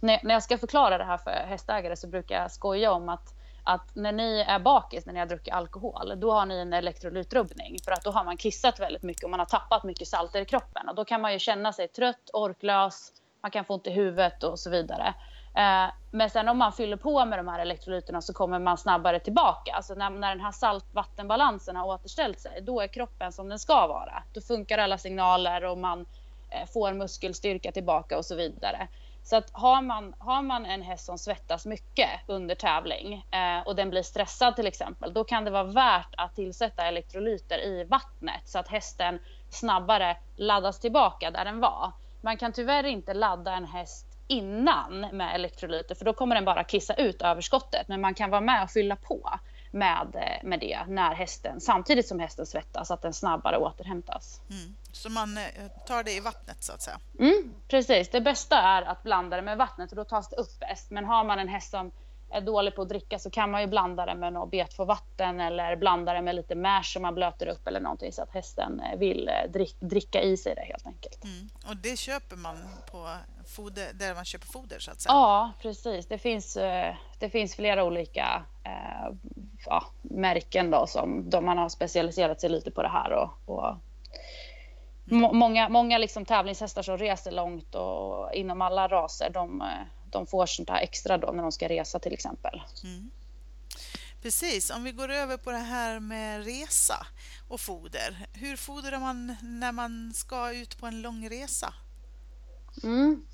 När, 0.00 0.20
när 0.22 0.34
jag 0.34 0.42
ska 0.42 0.58
förklara 0.58 0.98
det 0.98 1.04
här 1.04 1.18
för 1.18 1.30
hästägare 1.30 1.96
så 1.96 2.08
brukar 2.08 2.42
jag 2.42 2.52
skoja 2.52 2.92
om 2.92 3.08
att 3.08 3.34
att 3.68 3.94
när 3.94 4.12
ni 4.12 4.44
är 4.48 4.58
bakis, 4.58 5.06
när 5.06 5.12
ni 5.12 5.18
har 5.18 5.26
druckit 5.26 5.54
alkohol, 5.54 6.20
då 6.20 6.32
har 6.32 6.46
ni 6.46 6.58
en 6.58 6.72
elektrolytrubbning. 6.72 7.76
För 7.84 7.92
att 7.92 8.04
då 8.04 8.10
har 8.10 8.24
man 8.24 8.36
kissat 8.36 8.80
väldigt 8.80 9.02
mycket 9.02 9.24
och 9.24 9.30
man 9.30 9.40
har 9.40 9.46
tappat 9.46 9.84
mycket 9.84 10.08
salter 10.08 10.40
i 10.40 10.44
kroppen. 10.44 10.88
Och 10.88 10.94
då 10.94 11.04
kan 11.04 11.20
man 11.20 11.32
ju 11.32 11.38
känna 11.38 11.72
sig 11.72 11.88
trött, 11.88 12.30
orklös, 12.32 13.12
man 13.42 13.50
kan 13.50 13.64
få 13.64 13.74
ont 13.74 13.86
i 13.86 13.90
huvudet 13.90 14.42
och 14.42 14.58
så 14.58 14.70
vidare. 14.70 15.14
Eh, 15.56 15.90
men 16.10 16.30
sen 16.30 16.48
om 16.48 16.58
man 16.58 16.72
fyller 16.72 16.96
på 16.96 17.24
med 17.24 17.38
de 17.38 17.48
här 17.48 17.58
elektrolyterna 17.58 18.20
så 18.20 18.32
kommer 18.32 18.58
man 18.58 18.78
snabbare 18.78 19.20
tillbaka. 19.20 19.72
Alltså 19.72 19.94
när, 19.94 20.10
när 20.10 20.28
den 20.28 20.44
här 20.44 20.52
saltvattenbalansen 20.52 21.76
har 21.76 21.86
återställt 21.86 22.40
sig, 22.40 22.60
då 22.62 22.80
är 22.80 22.86
kroppen 22.86 23.32
som 23.32 23.48
den 23.48 23.58
ska 23.58 23.86
vara. 23.86 24.22
Då 24.34 24.40
funkar 24.40 24.78
alla 24.78 24.98
signaler 24.98 25.64
och 25.64 25.78
man 25.78 26.06
eh, 26.50 26.68
får 26.72 26.92
muskelstyrka 26.92 27.72
tillbaka 27.72 28.18
och 28.18 28.24
så 28.24 28.36
vidare. 28.36 28.88
Så 29.28 29.36
att 29.36 29.50
har 29.52 29.82
man, 29.82 30.14
har 30.18 30.42
man 30.42 30.66
en 30.66 30.82
häst 30.82 31.06
som 31.06 31.18
svettas 31.18 31.66
mycket 31.66 32.08
under 32.26 32.54
tävling 32.54 33.26
eh, 33.30 33.66
och 33.66 33.76
den 33.76 33.90
blir 33.90 34.02
stressad 34.02 34.56
till 34.56 34.66
exempel, 34.66 35.12
då 35.12 35.24
kan 35.24 35.44
det 35.44 35.50
vara 35.50 35.64
värt 35.64 36.14
att 36.16 36.34
tillsätta 36.34 36.82
elektrolyter 36.86 37.58
i 37.58 37.84
vattnet 37.84 38.48
så 38.48 38.58
att 38.58 38.68
hästen 38.68 39.18
snabbare 39.50 40.16
laddas 40.36 40.80
tillbaka 40.80 41.30
där 41.30 41.44
den 41.44 41.60
var. 41.60 41.92
Man 42.20 42.36
kan 42.36 42.52
tyvärr 42.52 42.84
inte 42.84 43.14
ladda 43.14 43.52
en 43.52 43.64
häst 43.64 44.06
innan 44.28 45.00
med 45.00 45.34
elektrolyter 45.34 45.94
för 45.94 46.04
då 46.04 46.12
kommer 46.12 46.34
den 46.34 46.44
bara 46.44 46.64
kissa 46.64 46.94
ut 46.94 47.22
överskottet. 47.22 47.88
Men 47.88 48.00
man 48.00 48.14
kan 48.14 48.30
vara 48.30 48.40
med 48.40 48.62
och 48.62 48.70
fylla 48.70 48.96
på 48.96 49.30
med, 49.70 50.08
eh, 50.14 50.48
med 50.48 50.60
det 50.60 50.78
när 50.88 51.14
hästen, 51.14 51.60
samtidigt 51.60 52.08
som 52.08 52.20
hästen 52.20 52.46
svettas, 52.46 52.88
så 52.88 52.94
att 52.94 53.02
den 53.02 53.14
snabbare 53.14 53.58
återhämtas. 53.58 54.40
Mm. 54.50 54.76
Så 54.92 55.10
man 55.10 55.38
eh, 55.38 55.44
tar 55.86 56.02
det 56.02 56.12
i 56.12 56.20
vattnet 56.20 56.62
så 56.64 56.72
att 56.72 56.82
säga? 56.82 57.00
Mm, 57.18 57.54
precis, 57.68 58.08
det 58.08 58.20
bästa 58.20 58.58
är 58.58 58.82
att 58.82 59.02
blanda 59.02 59.36
det 59.36 59.42
med 59.42 59.58
vattnet 59.58 59.90
och 59.90 59.96
då 59.96 60.04
tas 60.04 60.28
det 60.28 60.36
upp 60.36 60.60
bäst. 60.60 60.90
Men 60.90 61.04
har 61.04 61.24
man 61.24 61.38
en 61.38 61.48
häst 61.48 61.70
som 61.70 61.92
är 62.30 62.40
dålig 62.40 62.74
på 62.74 62.82
att 62.82 62.88
dricka 62.88 63.18
så 63.18 63.30
kan 63.30 63.50
man 63.50 63.60
ju 63.60 63.66
blanda 63.66 64.06
det 64.06 64.14
med 64.14 64.32
något 64.32 64.50
bet 64.50 64.74
för 64.74 64.84
vatten 64.84 65.40
eller 65.40 65.76
blanda 65.76 66.12
det 66.12 66.22
med 66.22 66.34
lite 66.34 66.54
mash 66.54 66.82
som 66.82 67.02
man 67.02 67.14
blöter 67.14 67.46
upp 67.46 67.66
eller 67.66 67.80
någonting 67.80 68.12
så 68.12 68.22
att 68.22 68.30
hästen 68.30 68.80
eh, 68.80 68.98
vill 68.98 69.30
dricka 69.80 70.22
i 70.22 70.36
sig 70.36 70.54
det 70.54 70.64
helt 70.64 70.86
enkelt. 70.86 71.24
Mm. 71.24 71.48
Och 71.68 71.76
det 71.76 71.98
köper 71.98 72.36
man 72.36 72.56
på 72.90 73.08
foder, 73.46 73.88
där 73.94 74.14
man 74.14 74.24
köper 74.24 74.46
foder 74.46 74.78
så 74.78 74.90
att 74.90 75.00
säga? 75.00 75.12
Ja, 75.12 75.52
precis. 75.62 76.06
Det 76.06 76.18
finns, 76.18 76.54
det 77.18 77.30
finns 77.30 77.54
flera 77.56 77.84
olika 77.84 78.44
ja, 79.66 79.84
märken 80.02 80.70
då 80.70 80.86
som 80.86 81.30
de 81.30 81.44
man 81.44 81.58
har 81.58 81.68
specialiserat 81.68 82.40
sig 82.40 82.50
lite 82.50 82.70
på 82.70 82.82
det 82.82 82.88
här 82.88 83.10
och, 83.12 83.30
och 83.44 83.76
många, 85.10 85.68
många 85.68 85.98
liksom 85.98 86.24
tävlingshästar 86.24 86.82
som 86.82 86.98
reser 86.98 87.30
långt 87.30 87.74
och 87.74 88.34
inom 88.34 88.62
alla 88.62 88.88
raser 88.88 89.30
de, 89.30 89.64
de 90.10 90.26
får 90.26 90.46
sånt 90.46 90.70
här 90.70 90.82
extra 90.82 91.18
då 91.18 91.32
när 91.32 91.42
de 91.42 91.52
ska 91.52 91.68
resa 91.68 91.98
till 91.98 92.12
exempel. 92.12 92.62
Mm. 92.84 93.10
Precis, 94.22 94.70
om 94.70 94.84
vi 94.84 94.92
går 94.92 95.08
över 95.08 95.36
på 95.36 95.50
det 95.50 95.58
här 95.58 96.00
med 96.00 96.44
resa 96.44 97.06
och 97.48 97.60
foder. 97.60 98.26
Hur 98.32 98.56
fodrar 98.56 98.98
man 98.98 99.36
när 99.42 99.72
man 99.72 100.12
ska 100.14 100.52
ut 100.52 100.78
på 100.78 100.86
en 100.86 101.02
lång 101.02 101.28
resa? 101.30 101.74
Mm. 102.82 103.26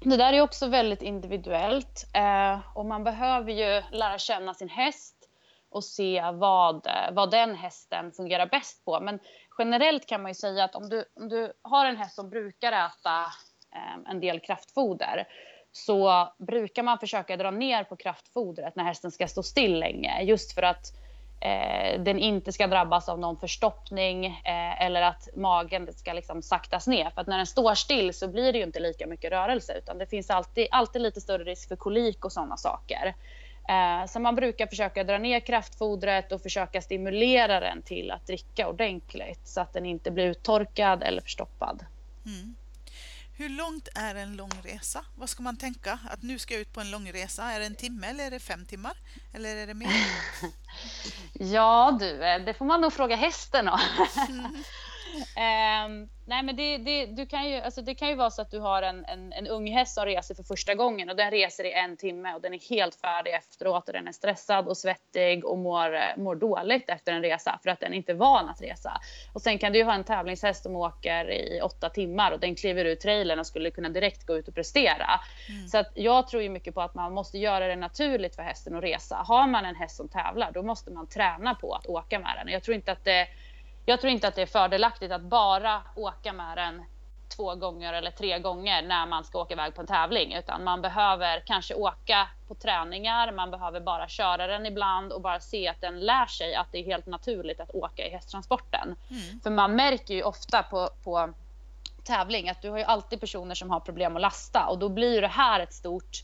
Det 0.00 0.16
där 0.16 0.32
är 0.32 0.40
också 0.40 0.68
väldigt 0.68 1.02
individuellt 1.02 2.06
eh, 2.14 2.58
och 2.74 2.86
man 2.86 3.04
behöver 3.04 3.52
ju 3.52 3.82
lära 3.90 4.18
känna 4.18 4.54
sin 4.54 4.68
häst 4.68 5.21
och 5.72 5.84
se 5.84 6.30
vad, 6.32 6.86
vad 7.12 7.30
den 7.30 7.54
hästen 7.54 8.12
fungerar 8.12 8.46
bäst 8.46 8.84
på. 8.84 9.00
Men 9.00 9.18
generellt 9.58 10.06
kan 10.06 10.22
man 10.22 10.30
ju 10.30 10.34
säga 10.34 10.64
att 10.64 10.74
om 10.74 10.88
du, 10.88 11.04
om 11.16 11.28
du 11.28 11.52
har 11.62 11.86
en 11.86 11.96
häst 11.96 12.14
som 12.14 12.30
brukar 12.30 12.72
äta 12.72 13.20
eh, 13.74 14.10
en 14.10 14.20
del 14.20 14.40
kraftfoder 14.40 15.26
så 15.72 16.28
brukar 16.38 16.82
man 16.82 16.98
försöka 16.98 17.36
dra 17.36 17.50
ner 17.50 17.84
på 17.84 17.96
kraftfodret 17.96 18.76
när 18.76 18.84
hästen 18.84 19.10
ska 19.10 19.28
stå 19.28 19.42
still 19.42 19.78
länge. 19.78 20.22
Just 20.22 20.54
för 20.54 20.62
att 20.62 20.86
eh, 21.40 22.00
den 22.00 22.18
inte 22.18 22.52
ska 22.52 22.66
drabbas 22.66 23.08
av 23.08 23.18
någon 23.18 23.36
förstoppning 23.36 24.26
eh, 24.26 24.82
eller 24.82 25.02
att 25.02 25.28
magen 25.36 25.92
ska 25.92 26.12
liksom 26.12 26.42
saktas 26.42 26.86
ner. 26.86 27.10
För 27.10 27.20
att 27.20 27.26
när 27.26 27.36
den 27.36 27.46
står 27.46 27.74
still 27.74 28.14
så 28.14 28.28
blir 28.28 28.52
det 28.52 28.58
ju 28.58 28.64
inte 28.64 28.80
lika 28.80 29.06
mycket 29.06 29.32
rörelse 29.32 29.78
utan 29.78 29.98
det 29.98 30.06
finns 30.06 30.30
alltid, 30.30 30.68
alltid 30.70 31.02
lite 31.02 31.20
större 31.20 31.44
risk 31.44 31.68
för 31.68 31.76
kolik 31.76 32.24
och 32.24 32.32
sådana 32.32 32.56
saker. 32.56 33.14
Eh, 33.68 34.06
så 34.06 34.20
man 34.20 34.34
brukar 34.34 34.66
försöka 34.66 35.04
dra 35.04 35.18
ner 35.18 35.40
kraftfodret 35.40 36.32
och 36.32 36.42
försöka 36.42 36.82
stimulera 36.82 37.60
den 37.60 37.82
till 37.82 38.10
att 38.10 38.26
dricka 38.26 38.68
ordentligt 38.68 39.48
så 39.48 39.60
att 39.60 39.72
den 39.72 39.86
inte 39.86 40.10
blir 40.10 40.26
uttorkad 40.26 41.02
eller 41.02 41.22
förstoppad. 41.22 41.86
Mm. 42.26 42.54
Hur 43.36 43.48
långt 43.48 43.88
är 43.94 44.14
en 44.14 44.36
lång 44.36 44.52
resa? 44.62 45.04
Vad 45.16 45.28
ska 45.28 45.42
man 45.42 45.56
tänka? 45.56 45.98
Att 46.10 46.22
nu 46.22 46.38
ska 46.38 46.54
jag 46.54 46.60
ut 46.60 46.72
på 46.72 46.80
en 46.80 46.90
lång 46.90 47.12
resa. 47.12 47.52
Är 47.52 47.60
det 47.60 47.66
en 47.66 47.74
timme 47.74 48.06
eller 48.06 48.26
är 48.26 48.30
det 48.30 48.40
fem 48.40 48.66
timmar? 48.66 48.92
Eller 49.34 49.56
är 49.56 49.66
det 49.66 49.74
mer? 49.74 49.88
ja 51.52 51.96
du, 52.00 52.24
eh, 52.24 52.44
det 52.44 52.54
får 52.54 52.64
man 52.64 52.80
nog 52.80 52.92
fråga 52.92 53.16
hästen 53.16 53.68
om. 53.68 53.80
Um, 55.14 56.08
nej 56.26 56.42
men 56.42 56.56
det, 56.56 56.78
det, 56.78 57.06
du 57.06 57.26
kan 57.26 57.50
ju, 57.50 57.56
alltså 57.56 57.82
det 57.82 57.94
kan 57.94 58.08
ju 58.08 58.14
vara 58.14 58.30
så 58.30 58.42
att 58.42 58.50
du 58.50 58.58
har 58.58 58.82
en, 58.82 59.04
en, 59.04 59.32
en 59.32 59.46
ung 59.46 59.72
häst 59.72 59.94
som 59.94 60.04
reser 60.04 60.34
för 60.34 60.42
första 60.42 60.74
gången 60.74 61.10
och 61.10 61.16
den 61.16 61.30
reser 61.30 61.64
i 61.64 61.72
en 61.72 61.96
timme 61.96 62.34
och 62.34 62.40
den 62.40 62.54
är 62.54 62.70
helt 62.70 62.94
färdig 62.94 63.34
efteråt 63.34 63.88
och 63.88 63.92
den 63.92 64.08
är 64.08 64.12
stressad 64.12 64.68
och 64.68 64.76
svettig 64.76 65.44
och 65.44 65.58
mår, 65.58 65.94
eh, 65.94 66.00
mår 66.16 66.34
dåligt 66.34 66.88
efter 66.88 67.12
en 67.12 67.22
resa 67.22 67.58
för 67.62 67.70
att 67.70 67.80
den 67.80 67.94
inte 67.94 68.12
är 68.12 68.16
van 68.16 68.48
att 68.48 68.62
resa. 68.62 69.00
Och 69.32 69.42
sen 69.42 69.58
kan 69.58 69.72
du 69.72 69.78
ju 69.78 69.84
ha 69.84 69.94
en 69.94 70.04
tävlingshäst 70.04 70.62
som 70.62 70.76
åker 70.76 71.30
i 71.30 71.60
åtta 71.62 71.88
timmar 71.88 72.32
och 72.32 72.40
den 72.40 72.54
kliver 72.54 72.84
ur 72.84 72.94
trailern 72.94 73.38
och 73.38 73.46
skulle 73.46 73.70
kunna 73.70 73.88
direkt 73.88 74.26
gå 74.26 74.36
ut 74.36 74.48
och 74.48 74.54
prestera. 74.54 75.20
Mm. 75.48 75.68
Så 75.68 75.78
att 75.78 75.90
jag 75.94 76.28
tror 76.28 76.42
ju 76.42 76.48
mycket 76.48 76.74
på 76.74 76.80
att 76.80 76.94
man 76.94 77.14
måste 77.14 77.38
göra 77.38 77.66
det 77.66 77.76
naturligt 77.76 78.36
för 78.36 78.42
hästen 78.42 78.76
att 78.76 78.84
resa. 78.84 79.16
Har 79.16 79.46
man 79.46 79.64
en 79.64 79.76
häst 79.76 79.96
som 79.96 80.08
tävlar 80.08 80.52
då 80.52 80.62
måste 80.62 80.90
man 80.90 81.06
träna 81.06 81.54
på 81.54 81.74
att 81.74 81.86
åka 81.86 82.18
med 82.18 82.32
den. 82.36 82.52
Jag 82.52 82.62
tror 82.62 82.74
inte 82.74 82.92
att 82.92 83.04
det 83.04 83.26
jag 83.84 84.00
tror 84.00 84.12
inte 84.12 84.28
att 84.28 84.34
det 84.34 84.42
är 84.42 84.46
fördelaktigt 84.46 85.12
att 85.12 85.22
bara 85.22 85.82
åka 85.94 86.32
med 86.32 86.56
den 86.56 86.84
två 87.36 87.54
gånger 87.54 87.92
eller 87.92 88.10
tre 88.10 88.38
gånger 88.38 88.82
när 88.82 89.06
man 89.06 89.24
ska 89.24 89.40
åka 89.40 89.54
iväg 89.54 89.74
på 89.74 89.80
en 89.80 89.86
tävling 89.86 90.34
utan 90.34 90.64
man 90.64 90.82
behöver 90.82 91.42
kanske 91.46 91.74
åka 91.74 92.28
på 92.48 92.54
träningar, 92.54 93.32
man 93.32 93.50
behöver 93.50 93.80
bara 93.80 94.08
köra 94.08 94.46
den 94.46 94.66
ibland 94.66 95.12
och 95.12 95.20
bara 95.20 95.40
se 95.40 95.68
att 95.68 95.80
den 95.80 96.00
lär 96.00 96.26
sig 96.26 96.54
att 96.54 96.72
det 96.72 96.78
är 96.78 96.84
helt 96.84 97.06
naturligt 97.06 97.60
att 97.60 97.70
åka 97.70 98.06
i 98.06 98.10
hästtransporten. 98.10 98.96
Mm. 99.10 99.40
För 99.42 99.50
man 99.50 99.76
märker 99.76 100.14
ju 100.14 100.22
ofta 100.22 100.62
på, 100.62 100.90
på 101.04 101.32
tävling 102.04 102.48
att 102.48 102.62
du 102.62 102.70
har 102.70 102.78
ju 102.78 102.84
alltid 102.84 103.20
personer 103.20 103.54
som 103.54 103.70
har 103.70 103.80
problem 103.80 104.16
att 104.16 104.22
lasta 104.22 104.66
och 104.66 104.78
då 104.78 104.88
blir 104.88 105.20
det 105.20 105.28
här 105.28 105.60
ett 105.60 105.72
stort 105.72 106.22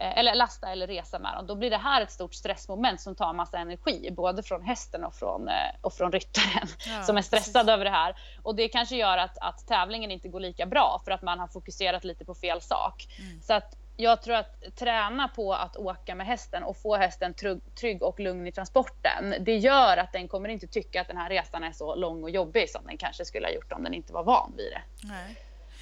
eller 0.00 0.34
lasta 0.34 0.72
eller 0.72 0.86
resa 0.86 1.18
med 1.18 1.34
dem, 1.34 1.46
då 1.46 1.54
blir 1.54 1.70
det 1.70 1.76
här 1.76 2.02
ett 2.02 2.10
stort 2.10 2.34
stressmoment 2.34 3.00
som 3.00 3.14
tar 3.14 3.32
massa 3.32 3.58
energi, 3.58 4.10
både 4.10 4.42
från 4.42 4.62
hästen 4.62 5.04
och 5.04 5.14
från, 5.14 5.48
eh, 5.48 5.54
och 5.80 5.92
från 5.92 6.12
ryttaren 6.12 6.68
ja, 6.86 7.02
som 7.02 7.16
är 7.16 7.22
stressad 7.22 7.52
precis. 7.52 7.68
över 7.68 7.84
det 7.84 7.90
här. 7.90 8.16
Och 8.42 8.54
det 8.54 8.68
kanske 8.68 8.96
gör 8.96 9.18
att, 9.18 9.38
att 9.38 9.66
tävlingen 9.66 10.10
inte 10.10 10.28
går 10.28 10.40
lika 10.40 10.66
bra 10.66 11.02
för 11.04 11.10
att 11.12 11.22
man 11.22 11.38
har 11.38 11.48
fokuserat 11.48 12.04
lite 12.04 12.24
på 12.24 12.34
fel 12.34 12.60
sak. 12.60 13.06
Mm. 13.18 13.42
Så 13.42 13.52
att 13.54 13.76
jag 13.96 14.22
tror 14.22 14.34
att 14.34 14.76
träna 14.76 15.28
på 15.28 15.54
att 15.54 15.76
åka 15.76 16.14
med 16.14 16.26
hästen 16.26 16.62
och 16.62 16.76
få 16.76 16.96
hästen 16.96 17.34
trygg, 17.34 17.60
trygg 17.74 18.02
och 18.02 18.20
lugn 18.20 18.46
i 18.46 18.52
transporten, 18.52 19.34
det 19.40 19.56
gör 19.56 19.96
att 19.96 20.12
den 20.12 20.28
kommer 20.28 20.48
inte 20.48 20.66
tycka 20.66 21.00
att 21.00 21.08
den 21.08 21.16
här 21.16 21.30
resan 21.30 21.64
är 21.64 21.72
så 21.72 21.94
lång 21.94 22.22
och 22.22 22.30
jobbig 22.30 22.70
som 22.70 22.86
den 22.86 22.96
kanske 22.96 23.24
skulle 23.24 23.46
ha 23.46 23.52
gjort 23.52 23.72
om 23.72 23.84
den 23.84 23.94
inte 23.94 24.12
var 24.12 24.24
van 24.24 24.52
vid 24.56 24.72
det. 24.72 25.08
Nej. 25.08 25.36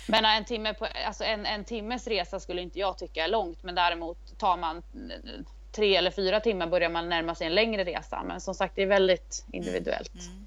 Men 0.08 0.24
en, 0.24 0.44
timme 0.44 0.74
på, 0.74 0.86
alltså 1.06 1.24
en, 1.24 1.46
en 1.46 1.64
timmes 1.64 2.06
resa 2.06 2.40
skulle 2.40 2.62
inte 2.62 2.78
jag 2.78 2.98
tycka 2.98 3.24
är 3.24 3.28
långt. 3.28 3.62
Men 3.62 3.74
däremot 3.74 4.38
tar 4.38 4.56
man 4.56 4.82
tre 5.72 5.96
eller 5.96 6.10
fyra 6.10 6.40
timmar 6.40 6.66
börjar 6.66 6.90
man 6.90 7.08
närma 7.08 7.34
sig 7.34 7.46
en 7.46 7.54
längre 7.54 7.84
resa. 7.84 8.22
Men 8.22 8.40
som 8.40 8.54
sagt, 8.54 8.76
det 8.76 8.82
är 8.82 8.86
väldigt 8.86 9.44
individuellt. 9.52 10.14
Mm. 10.14 10.26
Mm. 10.26 10.46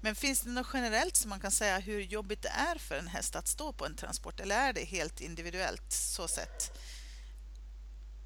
Men 0.00 0.14
finns 0.14 0.40
det 0.40 0.50
något 0.50 0.66
generellt 0.72 1.16
som 1.16 1.30
man 1.30 1.40
kan 1.40 1.50
säga 1.50 1.78
hur 1.78 2.00
jobbigt 2.00 2.42
det 2.42 2.52
är 2.72 2.78
för 2.78 2.98
en 2.98 3.06
häst 3.06 3.36
att 3.36 3.48
stå 3.48 3.72
på 3.72 3.86
en 3.86 3.96
transport? 3.96 4.40
Eller 4.40 4.68
är 4.68 4.72
det 4.72 4.84
helt 4.84 5.20
individuellt 5.20 5.92
så 5.92 6.28
sett? 6.28 6.78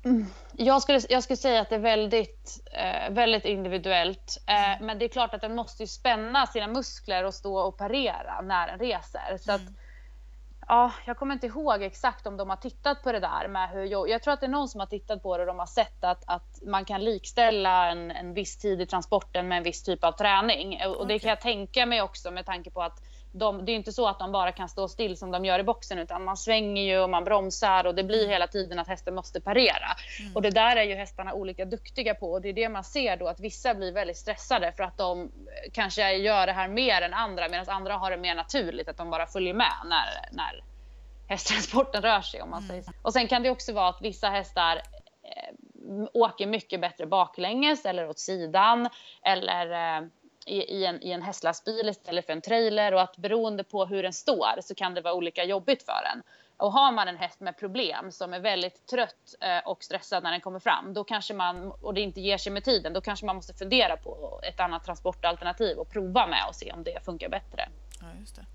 Mm. 0.05 0.27
Jag 0.53 0.83
skulle, 0.83 1.01
jag 1.09 1.23
skulle 1.23 1.37
säga 1.37 1.61
att 1.61 1.69
det 1.69 1.75
är 1.75 1.81
väldigt, 1.81 2.61
eh, 2.73 3.15
väldigt 3.15 3.45
individuellt. 3.45 4.39
Eh, 4.47 4.73
mm. 4.73 4.87
men 4.87 4.99
det 4.99 5.05
är 5.05 5.09
klart 5.09 5.35
att 5.35 5.41
den 5.41 5.55
måste 5.55 5.87
spänna 5.87 6.47
sina 6.47 6.67
muskler 6.67 7.25
och 7.25 7.35
stå 7.35 7.59
och 7.59 7.79
parera 7.79 8.41
när 8.41 8.67
den 8.67 8.79
reser. 8.79 9.39
Så 9.41 9.53
att, 9.53 9.61
mm. 9.61 9.75
Ja, 10.69 10.93
jag 11.07 11.17
kommer 11.17 11.35
inte 11.35 11.47
ihåg 11.47 11.83
exakt 11.83 12.27
om 12.27 12.37
de 12.37 12.51
har 12.51 12.57
tittat 12.57 13.03
på 13.03 13.13
det 13.13 13.21
där 13.21 13.49
med 13.49 13.71
hur 13.71 13.85
jag, 13.85 14.09
jag 14.09 14.23
tror 14.23 14.35
att 14.35 14.41
det 14.41 14.47
är 14.47 14.51
någon 14.51 14.69
som 14.69 14.81
har 14.81 14.87
tittat 14.87 15.23
på 15.23 15.37
det 15.37 15.43
och 15.43 15.47
de 15.47 15.59
har 15.59 15.67
sett 15.67 16.05
att, 16.05 16.25
att 16.27 16.63
man 16.63 16.85
kan 16.85 17.05
likställa 17.05 17.91
en, 17.91 18.11
en 18.11 18.35
viss 18.35 18.59
tid 18.59 18.81
i 18.81 18.87
transporten 18.87 19.49
med 19.49 19.59
en 19.59 19.65
viss 19.65 19.83
typ 19.83 20.05
av 20.05 20.13
träning. 20.13 20.81
Och 20.87 20.97
okay. 20.97 21.07
det 21.07 21.19
kan 21.19 21.29
jag 21.29 21.41
tänka 21.41 21.87
mig 21.87 22.03
också 22.03 22.31
med 22.31 22.47
tanke 22.47 22.71
på 22.71 22.83
att 22.83 23.03
de, 23.37 23.65
det 23.65 23.73
är 23.73 23.77
inte 23.77 23.93
så 23.93 24.07
att 24.09 24.19
de 24.19 24.33
bara 24.33 24.53
kan 24.53 24.69
stå 24.69 24.89
still 24.89 25.17
som 25.17 25.31
de 25.31 25.45
gör 25.45 25.59
i 25.59 25.63
boxen 25.63 25.99
utan 25.99 26.25
man 26.25 26.37
svänger 26.37 26.83
ju 26.83 26.99
och 26.99 27.11
man 27.11 27.25
bromsar 27.25 27.87
och 27.87 27.95
det 27.95 28.05
blir 28.05 28.19
mm. 28.19 28.31
hela 28.31 28.47
tiden 28.47 28.79
att 28.79 28.89
hästen 28.89 29.15
måste 29.15 29.41
parera. 29.41 29.97
Mm. 30.21 30.37
Och 30.37 30.43
det 30.43 30.51
där 30.51 30.77
är 30.77 30.83
ju 30.83 30.95
hästarna 30.95 31.33
olika 31.33 31.65
duktiga 31.65 32.15
på 32.15 32.33
och 32.33 32.43
det 32.43 32.49
är 32.49 32.53
det 32.53 32.69
man 32.69 32.85
ser 32.85 33.17
då 33.17 33.29
att 33.29 33.41
vissa 33.41 33.75
blir 33.75 33.93
väldigt 33.93 34.17
stressade 34.17 34.73
för 34.73 34.83
att 34.83 34.99
de 34.99 35.31
kanske 35.73 36.13
gör 36.13 36.47
det 36.47 36.53
här 36.53 36.69
mer 36.69 37.03
än 37.03 37.15
andra 37.15 37.49
medan 37.49 37.69
andra 37.69 37.95
har 37.95 38.11
det 38.11 38.17
mer 38.17 38.35
naturligt 38.35 38.89
att 38.89 38.97
de 38.97 39.11
bara 39.11 39.27
följer 39.27 39.55
med 39.55 39.75
när, 39.85 40.37
när 40.37 40.65
hästtransporten 41.29 42.03
rör 42.03 42.21
sig 42.21 42.43
om 42.43 42.51
man 42.51 42.59
mm. 42.59 42.69
säger 42.69 42.83
så. 42.83 42.93
Och 43.03 43.13
sen 43.13 43.29
kan 43.29 43.43
det 43.43 43.51
också 43.51 43.73
vara 43.73 43.89
att 43.89 44.03
vissa 44.03 44.29
hästar 44.29 44.77
eh, 44.77 45.55
åker 46.13 46.47
mycket 46.47 46.81
bättre 46.81 47.07
baklänges 47.07 47.87
eller 47.87 48.09
åt 48.09 48.19
sidan 48.19 48.89
eller 49.23 49.71
eh, 49.71 50.09
i, 50.47 50.57
i, 50.57 50.85
en, 50.85 51.03
i 51.03 51.11
en 51.11 51.23
hästlastbil 51.23 51.89
istället 51.89 52.27
för 52.27 52.33
en 52.33 52.41
trailer 52.41 52.95
och 52.95 53.03
att 53.03 53.17
beroende 53.17 53.65
på 53.65 53.87
hur 53.87 54.03
den 54.03 54.13
står 54.13 54.61
så 54.63 54.75
kan 54.75 54.95
det 54.95 55.01
vara 55.01 55.15
olika 55.15 55.45
jobbigt 55.45 55.83
för 55.83 56.03
den. 56.05 56.23
Och 56.57 56.73
har 56.73 56.93
man 56.93 57.09
en 57.09 57.17
häst 57.17 57.41
med 57.41 57.57
problem 57.59 58.13
som 58.13 58.35
är 58.35 58.41
väldigt 58.41 58.87
trött 58.87 59.35
eh, 59.41 59.59
och 59.69 59.85
stressad 59.85 60.23
när 60.23 60.31
den 60.31 60.41
kommer 60.41 60.61
fram, 60.61 60.95
då 60.95 61.05
kanske 61.05 61.35
man, 61.35 61.73
och 61.73 61.95
det 61.95 62.01
inte 62.01 62.21
ger 62.21 62.39
sig 62.39 62.53
med 62.53 62.65
tiden, 62.65 62.93
då 62.93 63.01
kanske 63.01 63.27
man 63.27 63.37
måste 63.37 63.55
fundera 63.55 63.97
på 63.97 64.41
ett 64.43 64.61
annat 64.61 64.85
transportalternativ 64.85 65.79
och 65.79 65.91
prova 65.91 66.27
med 66.27 66.45
och 66.49 66.55
se 66.55 66.73
om 66.73 66.85
det 66.85 67.05
funkar 67.05 67.29
bättre. 67.29 67.69
Ja, 68.01 68.07
just 68.21 68.37
det. 68.37 68.47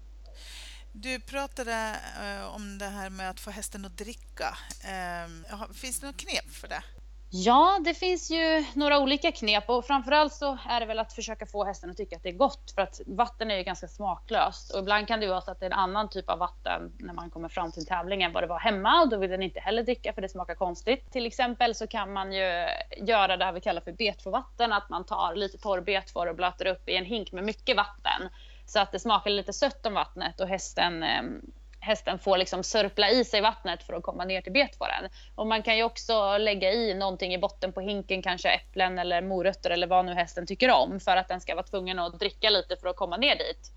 Du 0.93 1.19
pratade 1.19 1.95
eh, 2.23 2.55
om 2.55 2.77
det 2.77 2.85
här 2.85 3.09
med 3.09 3.29
att 3.29 3.39
få 3.39 3.51
hästen 3.51 3.85
att 3.85 3.97
dricka. 3.97 4.57
Ehm, 4.87 5.45
finns 5.73 5.99
det 5.99 6.07
något 6.07 6.17
knep 6.17 6.51
för 6.51 6.67
det? 6.67 6.83
Ja, 7.31 7.79
det 7.85 7.93
finns 7.93 8.31
ju 8.31 8.65
några 8.73 8.99
olika 8.99 9.31
knep 9.31 9.69
och 9.69 9.85
framförallt 9.85 10.33
så 10.33 10.57
är 10.69 10.79
det 10.79 10.85
väl 10.85 10.99
att 10.99 11.13
försöka 11.13 11.45
få 11.45 11.63
hästen 11.65 11.89
att 11.89 11.97
tycka 11.97 12.15
att 12.15 12.23
det 12.23 12.29
är 12.29 12.33
gott 12.33 12.71
för 12.75 12.81
att 12.81 13.01
vatten 13.07 13.51
är 13.51 13.55
ju 13.55 13.63
ganska 13.63 13.87
smaklöst 13.87 14.71
och 14.73 14.79
ibland 14.79 15.07
kan 15.07 15.19
det 15.19 15.27
vara 15.27 15.41
så 15.41 15.51
att 15.51 15.59
det 15.59 15.65
är 15.65 15.69
en 15.69 15.79
annan 15.79 16.09
typ 16.09 16.29
av 16.29 16.39
vatten 16.39 16.93
när 16.97 17.13
man 17.13 17.29
kommer 17.29 17.49
fram 17.49 17.71
till 17.71 17.85
tävlingen 17.85 18.33
vad 18.33 18.43
det 18.43 18.47
var 18.47 18.59
hemma 18.59 19.01
och 19.01 19.09
då 19.09 19.17
vill 19.17 19.29
den 19.29 19.43
inte 19.43 19.59
heller 19.59 19.83
dricka 19.83 20.13
för 20.13 20.21
det 20.21 20.29
smakar 20.29 20.55
konstigt. 20.55 21.11
Till 21.11 21.25
exempel 21.25 21.75
så 21.75 21.87
kan 21.87 22.13
man 22.13 22.33
ju 22.33 22.65
göra 22.97 23.37
det 23.37 23.45
här 23.45 23.53
vi 23.53 23.61
kallar 23.61 23.81
för 23.81 23.91
betfårvatten, 23.91 24.73
att 24.73 24.89
man 24.89 25.05
tar 25.05 25.35
lite 25.35 25.57
torr 25.57 25.81
betfår 25.81 26.27
och 26.27 26.35
blöter 26.35 26.65
upp 26.65 26.89
i 26.89 26.95
en 26.95 27.05
hink 27.05 27.31
med 27.31 27.43
mycket 27.43 27.77
vatten 27.77 28.29
så 28.65 28.79
att 28.79 28.91
det 28.91 28.99
smakar 28.99 29.29
lite 29.29 29.53
sött 29.53 29.85
om 29.85 29.93
vattnet 29.93 30.39
och 30.39 30.47
hästen 30.47 31.03
ehm, 31.03 31.41
hästen 31.79 32.19
får 32.19 32.37
liksom 32.37 32.63
sörpla 32.63 33.09
i 33.09 33.25
sig 33.25 33.41
vattnet 33.41 33.83
för 33.83 33.93
att 33.93 34.03
komma 34.03 34.25
ner 34.25 34.41
till 34.41 34.51
betfåren. 34.53 35.09
Och 35.35 35.47
man 35.47 35.63
kan 35.63 35.77
ju 35.77 35.83
också 35.83 36.37
lägga 36.37 36.71
i 36.71 36.93
någonting 36.93 37.33
i 37.33 37.37
botten 37.37 37.73
på 37.73 37.81
hinken, 37.81 38.21
kanske 38.21 38.49
äpplen 38.49 38.99
eller 38.99 39.21
morötter 39.21 39.69
eller 39.69 39.87
vad 39.87 40.05
nu 40.05 40.13
hästen 40.13 40.45
tycker 40.45 40.71
om 40.71 40.99
för 40.99 41.17
att 41.17 41.27
den 41.27 41.41
ska 41.41 41.55
vara 41.55 41.65
tvungen 41.65 41.99
att 41.99 42.19
dricka 42.19 42.49
lite 42.49 42.75
för 42.75 42.87
att 42.87 42.95
komma 42.95 43.17
ner 43.17 43.35
dit. 43.35 43.71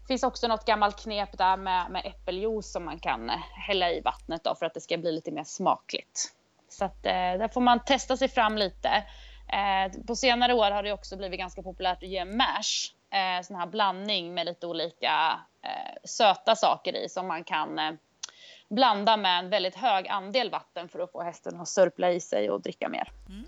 Det 0.00 0.06
finns 0.06 0.22
också 0.22 0.48
något 0.48 0.64
gammalt 0.64 1.02
knep 1.02 1.38
där 1.38 1.56
med, 1.56 1.90
med 1.90 2.06
äppeljuice 2.06 2.72
som 2.72 2.84
man 2.84 2.98
kan 2.98 3.30
hälla 3.68 3.90
i 3.90 4.00
vattnet 4.00 4.44
då 4.44 4.54
för 4.54 4.66
att 4.66 4.74
det 4.74 4.80
ska 4.80 4.98
bli 4.98 5.12
lite 5.12 5.30
mer 5.30 5.44
smakligt. 5.44 6.32
Så 6.68 6.84
att, 6.84 7.06
eh, 7.06 7.12
där 7.12 7.48
får 7.48 7.60
man 7.60 7.84
testa 7.84 8.16
sig 8.16 8.28
fram 8.28 8.58
lite. 8.58 8.88
Eh, 9.52 10.02
på 10.06 10.16
senare 10.16 10.54
år 10.54 10.70
har 10.70 10.82
det 10.82 10.92
också 10.92 11.16
blivit 11.16 11.38
ganska 11.38 11.62
populärt 11.62 12.02
att 12.02 12.08
ge 12.08 12.24
mash 12.24 12.94
eh, 13.12 13.42
sån 13.42 13.56
här 13.56 13.66
blandning 13.66 14.34
med 14.34 14.46
lite 14.46 14.66
olika 14.66 15.40
söta 16.04 16.56
saker 16.56 16.96
i 16.96 17.08
som 17.08 17.26
man 17.26 17.44
kan 17.44 17.78
eh, 17.78 17.92
blanda 18.70 19.16
med 19.16 19.38
en 19.38 19.50
väldigt 19.50 19.74
hög 19.74 20.08
andel 20.08 20.50
vatten 20.50 20.88
för 20.88 20.98
att 20.98 21.12
få 21.12 21.22
hästen 21.22 21.60
att 21.60 21.68
sörpla 21.68 22.12
i 22.12 22.20
sig 22.20 22.50
och 22.50 22.62
dricka 22.62 22.88
mer. 22.88 23.12
Mm. 23.28 23.44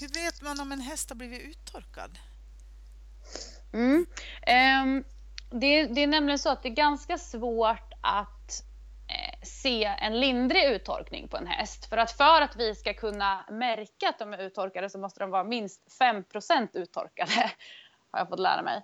Hur 0.00 0.08
vet 0.08 0.42
man 0.42 0.60
om 0.60 0.72
en 0.72 0.80
häst 0.80 1.10
har 1.10 1.16
blivit 1.16 1.42
uttorkad? 1.42 2.18
Mm. 3.72 4.06
Eh, 4.42 5.04
det, 5.50 5.86
det, 5.86 6.02
är 6.02 6.06
nämligen 6.06 6.38
så 6.38 6.50
att 6.50 6.62
det 6.62 6.68
är 6.68 6.74
ganska 6.74 7.18
svårt 7.18 7.92
att 8.00 8.62
eh, 9.08 9.42
se 9.42 9.84
en 9.84 10.20
lindrig 10.20 10.64
uttorkning 10.64 11.28
på 11.28 11.36
en 11.36 11.46
häst. 11.46 11.88
För 11.88 11.96
att 11.96 12.12
för 12.12 12.42
att 12.42 12.56
vi 12.56 12.74
ska 12.74 12.94
kunna 12.94 13.44
märka 13.50 14.08
att 14.08 14.18
de 14.18 14.32
är 14.32 14.38
uttorkade 14.38 14.90
så 14.90 14.98
måste 14.98 15.20
de 15.20 15.30
vara 15.30 15.44
minst 15.44 16.00
5% 16.00 16.68
uttorkade 16.72 17.32
har 18.10 18.20
jag 18.20 18.28
fått 18.28 18.40
lära 18.40 18.62
mig. 18.62 18.82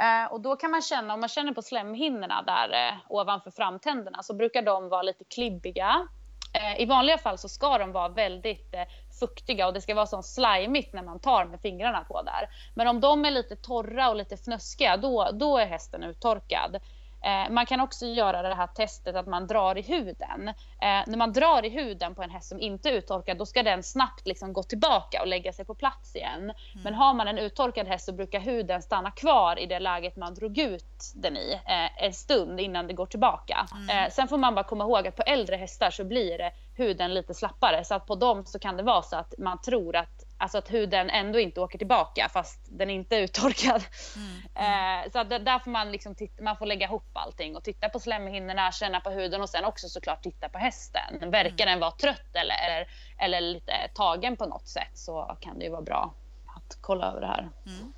Eh, 0.00 0.32
och 0.32 0.40
då 0.40 0.56
kan 0.56 0.70
man 0.70 0.82
känna, 0.82 1.14
om 1.14 1.20
man 1.20 1.28
känner 1.28 1.52
på 1.52 1.62
slemhinnorna 1.62 2.42
där 2.42 2.88
eh, 2.88 2.94
ovanför 3.08 3.50
framtänderna 3.50 4.22
så 4.22 4.34
brukar 4.34 4.62
de 4.62 4.88
vara 4.88 5.02
lite 5.02 5.24
klibbiga. 5.24 6.08
Eh, 6.54 6.82
I 6.82 6.86
vanliga 6.86 7.18
fall 7.18 7.38
så 7.38 7.48
ska 7.48 7.78
de 7.78 7.92
vara 7.92 8.08
väldigt 8.08 8.74
eh, 8.74 8.84
fuktiga 9.20 9.66
och 9.66 9.74
det 9.74 9.80
ska 9.80 9.94
vara 9.94 10.06
så 10.06 10.22
slimigt 10.22 10.92
när 10.92 11.02
man 11.02 11.20
tar 11.20 11.44
med 11.44 11.60
fingrarna 11.60 12.04
på 12.04 12.22
där. 12.22 12.48
Men 12.74 12.88
om 12.88 13.00
de 13.00 13.24
är 13.24 13.30
lite 13.30 13.56
torra 13.56 14.08
och 14.08 14.16
lite 14.16 14.34
fnöskiga, 14.34 14.96
då, 14.96 15.30
då 15.32 15.58
är 15.58 15.66
hästen 15.66 16.02
uttorkad. 16.02 16.76
Eh, 17.24 17.50
man 17.50 17.66
kan 17.66 17.80
också 17.80 18.06
göra 18.06 18.42
det 18.42 18.54
här 18.54 18.66
testet 18.66 19.16
att 19.16 19.26
man 19.26 19.46
drar 19.46 19.78
i 19.78 19.82
huden. 19.82 20.48
Eh, 20.48 21.02
när 21.06 21.16
man 21.16 21.32
drar 21.32 21.64
i 21.64 21.68
huden 21.68 22.14
på 22.14 22.22
en 22.22 22.30
häst 22.30 22.48
som 22.48 22.60
inte 22.60 22.88
är 22.88 22.92
uttorkad 22.92 23.38
då 23.38 23.46
ska 23.46 23.62
den 23.62 23.82
snabbt 23.82 24.26
liksom 24.26 24.52
gå 24.52 24.62
tillbaka 24.62 25.20
och 25.20 25.26
lägga 25.26 25.52
sig 25.52 25.64
på 25.64 25.74
plats 25.74 26.16
igen. 26.16 26.42
Mm. 26.42 26.54
Men 26.84 26.94
har 26.94 27.14
man 27.14 27.28
en 27.28 27.38
uttorkad 27.38 27.86
häst 27.86 28.06
så 28.06 28.12
brukar 28.12 28.40
huden 28.40 28.82
stanna 28.82 29.10
kvar 29.10 29.58
i 29.58 29.66
det 29.66 29.78
läget 29.78 30.16
man 30.16 30.34
drog 30.34 30.58
ut 30.58 31.12
den 31.14 31.36
i 31.36 31.60
eh, 31.66 32.04
en 32.04 32.12
stund 32.12 32.60
innan 32.60 32.86
det 32.86 32.92
går 32.92 33.06
tillbaka. 33.06 33.66
Mm. 33.88 34.10
sen 34.10 34.28
får 34.28 34.38
man 34.38 34.54
bara 34.54 34.64
komma 34.64 34.84
ihåg 34.84 35.08
att 35.08 35.16
på 35.16 35.22
äldre 35.22 35.56
hästar 35.56 35.90
så 35.90 36.04
blir 36.04 36.38
det 36.38 36.52
huden 36.76 37.14
lite 37.14 37.34
slappare 37.34 37.84
så 37.84 37.94
att 37.94 38.06
på 38.06 38.14
dem 38.14 38.44
så 38.46 38.58
kan 38.58 38.76
det 38.76 38.82
vara 38.82 39.02
så 39.02 39.16
att 39.16 39.34
man 39.38 39.60
tror 39.60 39.96
att 39.96 40.23
Alltså 40.38 40.58
att 40.58 40.72
huden 40.72 41.10
ändå 41.10 41.38
inte 41.38 41.60
åker 41.60 41.78
tillbaka 41.78 42.28
fast 42.32 42.60
den 42.70 42.90
inte 42.90 43.16
är 43.16 43.20
uttorkad. 43.20 43.84
Mm. 44.16 44.28
Mm. 44.28 44.40
Eh, 45.04 45.10
så 45.12 45.18
att 45.18 45.30
där 45.30 45.58
får 45.58 45.70
man, 45.70 45.92
liksom 45.92 46.14
titta, 46.14 46.42
man 46.42 46.56
får 46.56 46.66
lägga 46.66 46.86
ihop 46.86 47.10
allting 47.12 47.56
och 47.56 47.64
titta 47.64 47.88
på 47.88 48.00
slemhinnorna, 48.00 48.72
känna 48.72 49.00
på 49.00 49.10
huden 49.10 49.42
och 49.42 49.50
sen 49.50 49.64
också 49.64 49.88
såklart 49.88 50.22
titta 50.22 50.48
på 50.48 50.58
hästen. 50.58 51.30
Verkar 51.30 51.64
mm. 51.64 51.72
den 51.72 51.80
vara 51.80 51.90
trött 51.90 52.34
eller, 52.34 52.54
eller, 52.66 52.88
eller 53.18 53.40
lite 53.40 53.72
tagen 53.94 54.36
på 54.36 54.46
något 54.46 54.68
sätt 54.68 54.90
så 54.94 55.36
kan 55.40 55.58
det 55.58 55.64
ju 55.64 55.70
vara 55.70 55.82
bra 55.82 56.14
att 56.56 56.78
kolla 56.80 57.06
över 57.06 57.20
det 57.20 57.26
här. 57.26 57.48
Mm. 57.66 57.92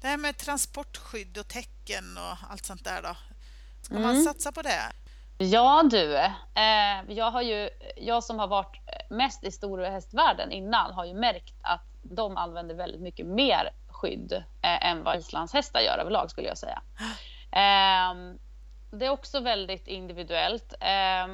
Det 0.00 0.08
här 0.08 0.16
med 0.16 0.36
transportskydd 0.36 1.38
och 1.38 1.48
tecken 1.48 2.04
och 2.16 2.50
allt 2.50 2.64
sånt 2.64 2.84
där 2.84 3.02
då? 3.02 3.16
Ska 3.82 3.94
man 3.94 4.04
mm. 4.04 4.22
satsa 4.22 4.52
på 4.52 4.62
det? 4.62 4.92
Ja 5.38 5.82
du, 5.90 6.16
eh, 6.16 7.02
jag, 7.08 7.30
har 7.30 7.42
ju, 7.42 7.70
jag 7.96 8.24
som 8.24 8.38
har 8.38 8.46
varit 8.46 8.81
mest 9.12 9.44
i 9.44 9.50
storhästvärlden 9.50 10.52
innan 10.52 10.92
har 10.92 11.04
ju 11.04 11.14
märkt 11.14 11.54
att 11.62 11.86
de 12.02 12.36
använder 12.36 12.74
väldigt 12.74 13.00
mycket 13.00 13.26
mer 13.26 13.70
skydd 13.88 14.32
eh, 14.62 14.86
än 14.86 15.04
vad 15.04 15.18
islandshästar 15.18 15.80
gör 15.80 15.98
överlag 15.98 16.30
skulle 16.30 16.48
jag 16.48 16.58
säga. 16.58 16.82
Eh, 17.52 18.14
det 18.90 19.06
är 19.06 19.10
också 19.10 19.40
väldigt 19.40 19.88
individuellt. 19.88 20.74
Eh, 20.80 21.24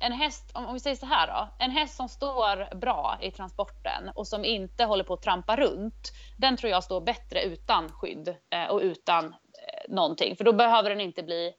en 0.00 0.12
häst, 0.12 0.50
om, 0.54 0.66
om 0.66 0.74
vi 0.74 0.80
säger 0.80 0.96
så 0.96 1.06
här 1.06 1.26
då, 1.26 1.48
en 1.58 1.70
häst 1.70 1.96
som 1.96 2.08
står 2.08 2.74
bra 2.74 3.18
i 3.20 3.30
transporten 3.30 4.10
och 4.14 4.26
som 4.26 4.44
inte 4.44 4.84
håller 4.84 5.04
på 5.04 5.14
att 5.14 5.22
trampa 5.22 5.56
runt, 5.56 6.12
den 6.36 6.56
tror 6.56 6.70
jag 6.70 6.84
står 6.84 7.00
bättre 7.00 7.42
utan 7.42 7.92
skydd 7.92 8.36
eh, 8.50 8.64
och 8.64 8.80
utan 8.80 9.24
eh, 9.24 9.94
någonting, 9.94 10.36
för 10.36 10.44
då 10.44 10.52
behöver 10.52 10.90
den 10.90 11.00
inte 11.00 11.22
bli 11.22 11.52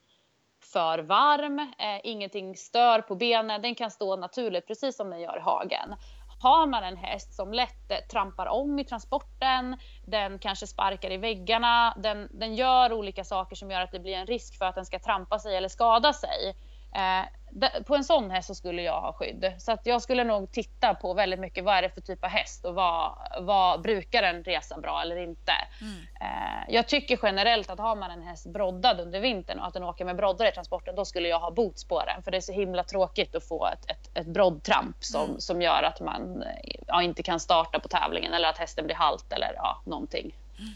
för 0.72 0.98
varm, 0.98 1.58
eh, 1.58 2.00
ingenting 2.04 2.56
stör 2.56 3.00
på 3.00 3.14
benen, 3.14 3.62
den 3.62 3.74
kan 3.74 3.90
stå 3.90 4.16
naturligt 4.16 4.66
precis 4.66 4.96
som 4.96 5.10
den 5.10 5.20
gör 5.20 5.36
i 5.36 5.40
hagen. 5.40 5.94
Har 6.42 6.66
man 6.66 6.84
en 6.84 6.96
häst 6.96 7.34
som 7.34 7.52
lätt 7.52 7.90
eh, 7.90 7.96
trampar 8.10 8.46
om 8.46 8.78
i 8.78 8.84
transporten, 8.84 9.76
den 10.06 10.38
kanske 10.38 10.66
sparkar 10.66 11.10
i 11.10 11.16
väggarna, 11.16 11.94
den, 11.98 12.28
den 12.30 12.54
gör 12.54 12.92
olika 12.92 13.24
saker 13.24 13.56
som 13.56 13.70
gör 13.70 13.80
att 13.80 13.92
det 13.92 14.00
blir 14.00 14.14
en 14.14 14.26
risk 14.26 14.58
för 14.58 14.64
att 14.64 14.74
den 14.74 14.86
ska 14.86 14.98
trampa 14.98 15.38
sig 15.38 15.56
eller 15.56 15.68
skada 15.68 16.12
sig. 16.12 16.56
Eh, 16.94 17.39
på 17.86 17.96
en 17.96 18.04
sån 18.04 18.30
häst 18.30 18.46
så 18.46 18.54
skulle 18.54 18.82
jag 18.82 19.00
ha 19.00 19.12
skydd. 19.12 19.54
Så 19.58 19.72
att 19.72 19.86
jag 19.86 20.02
skulle 20.02 20.24
nog 20.24 20.52
titta 20.52 20.94
på 20.94 21.14
väldigt 21.14 21.40
mycket 21.40 21.64
vad 21.64 21.76
är 21.76 21.82
det 21.82 21.90
för 21.90 22.00
typ 22.00 22.24
av 22.24 22.30
häst 22.30 22.64
och 22.64 22.74
vad, 22.74 23.18
vad 23.40 23.82
brukar 23.82 24.22
den 24.22 24.44
resa 24.44 24.80
bra 24.80 25.02
eller 25.02 25.16
inte. 25.16 25.52
Mm. 25.80 25.96
Eh, 26.20 26.74
jag 26.74 26.88
tycker 26.88 27.18
generellt 27.22 27.70
att 27.70 27.78
har 27.78 27.96
man 27.96 28.10
en 28.10 28.22
häst 28.22 28.46
broddad 28.46 29.00
under 29.00 29.20
vintern 29.20 29.58
och 29.58 29.66
att 29.66 29.74
den 29.74 29.82
åker 29.82 30.04
med 30.04 30.16
broddar 30.16 30.48
i 30.48 30.52
transporten 30.52 30.96
då 30.96 31.04
skulle 31.04 31.28
jag 31.28 31.40
ha 31.40 31.50
boots 31.50 31.84
på 31.84 32.04
den. 32.04 32.22
För 32.22 32.30
det 32.30 32.36
är 32.36 32.40
så 32.40 32.52
himla 32.52 32.84
tråkigt 32.84 33.34
att 33.34 33.48
få 33.48 33.66
ett, 33.66 33.90
ett, 33.90 34.10
ett 34.14 34.26
broddtramp 34.26 35.04
som, 35.04 35.24
mm. 35.24 35.40
som 35.40 35.62
gör 35.62 35.82
att 35.82 36.00
man 36.00 36.44
ja, 36.86 37.02
inte 37.02 37.22
kan 37.22 37.40
starta 37.40 37.80
på 37.80 37.88
tävlingen 37.88 38.32
eller 38.32 38.48
att 38.48 38.58
hästen 38.58 38.86
blir 38.86 38.96
halt 38.96 39.32
eller 39.32 39.52
ja, 39.56 39.82
någonting. 39.84 40.34
Mm. 40.58 40.74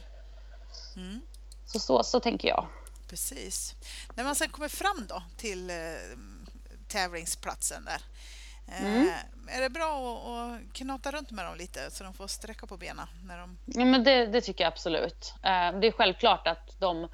mm. 0.97 1.21
Så, 1.67 1.79
så, 1.79 2.03
så 2.03 2.21
tänker 2.21 2.49
jag. 2.49 2.67
Precis. 3.09 3.75
När 4.15 4.25
man 4.25 4.35
sen 4.35 4.49
kommer 4.49 4.69
fram 4.69 5.07
då 5.09 5.23
till 5.37 5.71
eh, 5.71 5.77
tävlingsplatsen 6.95 7.85
där. 7.85 8.01
Eh, 8.69 8.95
mm. 8.95 9.09
Är 9.49 9.61
det 9.61 9.71
bra 9.71 9.91
att 9.91 10.73
knata 10.73 11.11
runt 11.11 11.31
med 11.31 11.45
dem 11.45 11.57
lite 11.57 11.91
så 11.91 12.05
de 12.05 12.15
får 12.15 12.27
sträcka 12.27 12.67
på 12.67 12.77
benen? 12.77 13.07
När 13.29 13.39
de... 13.39 13.59
ja, 13.67 13.85
men 13.85 14.05
det, 14.05 14.27
det 14.27 14.41
tycker 14.41 14.65
jag 14.65 14.73
absolut. 14.73 15.35
Eh, 15.43 15.81
det 15.81 15.87
är 15.87 15.93
självklart 15.93 16.47
att 16.47 16.81
de 16.81 17.09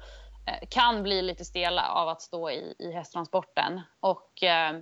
kan 0.69 1.03
bli 1.03 1.21
lite 1.21 1.45
stela 1.45 1.89
av 1.89 2.09
att 2.09 2.21
stå 2.21 2.49
i, 2.49 2.75
i 2.79 2.91
hästtransporten. 2.91 3.81
Och 3.99 4.43
eh, 4.43 4.79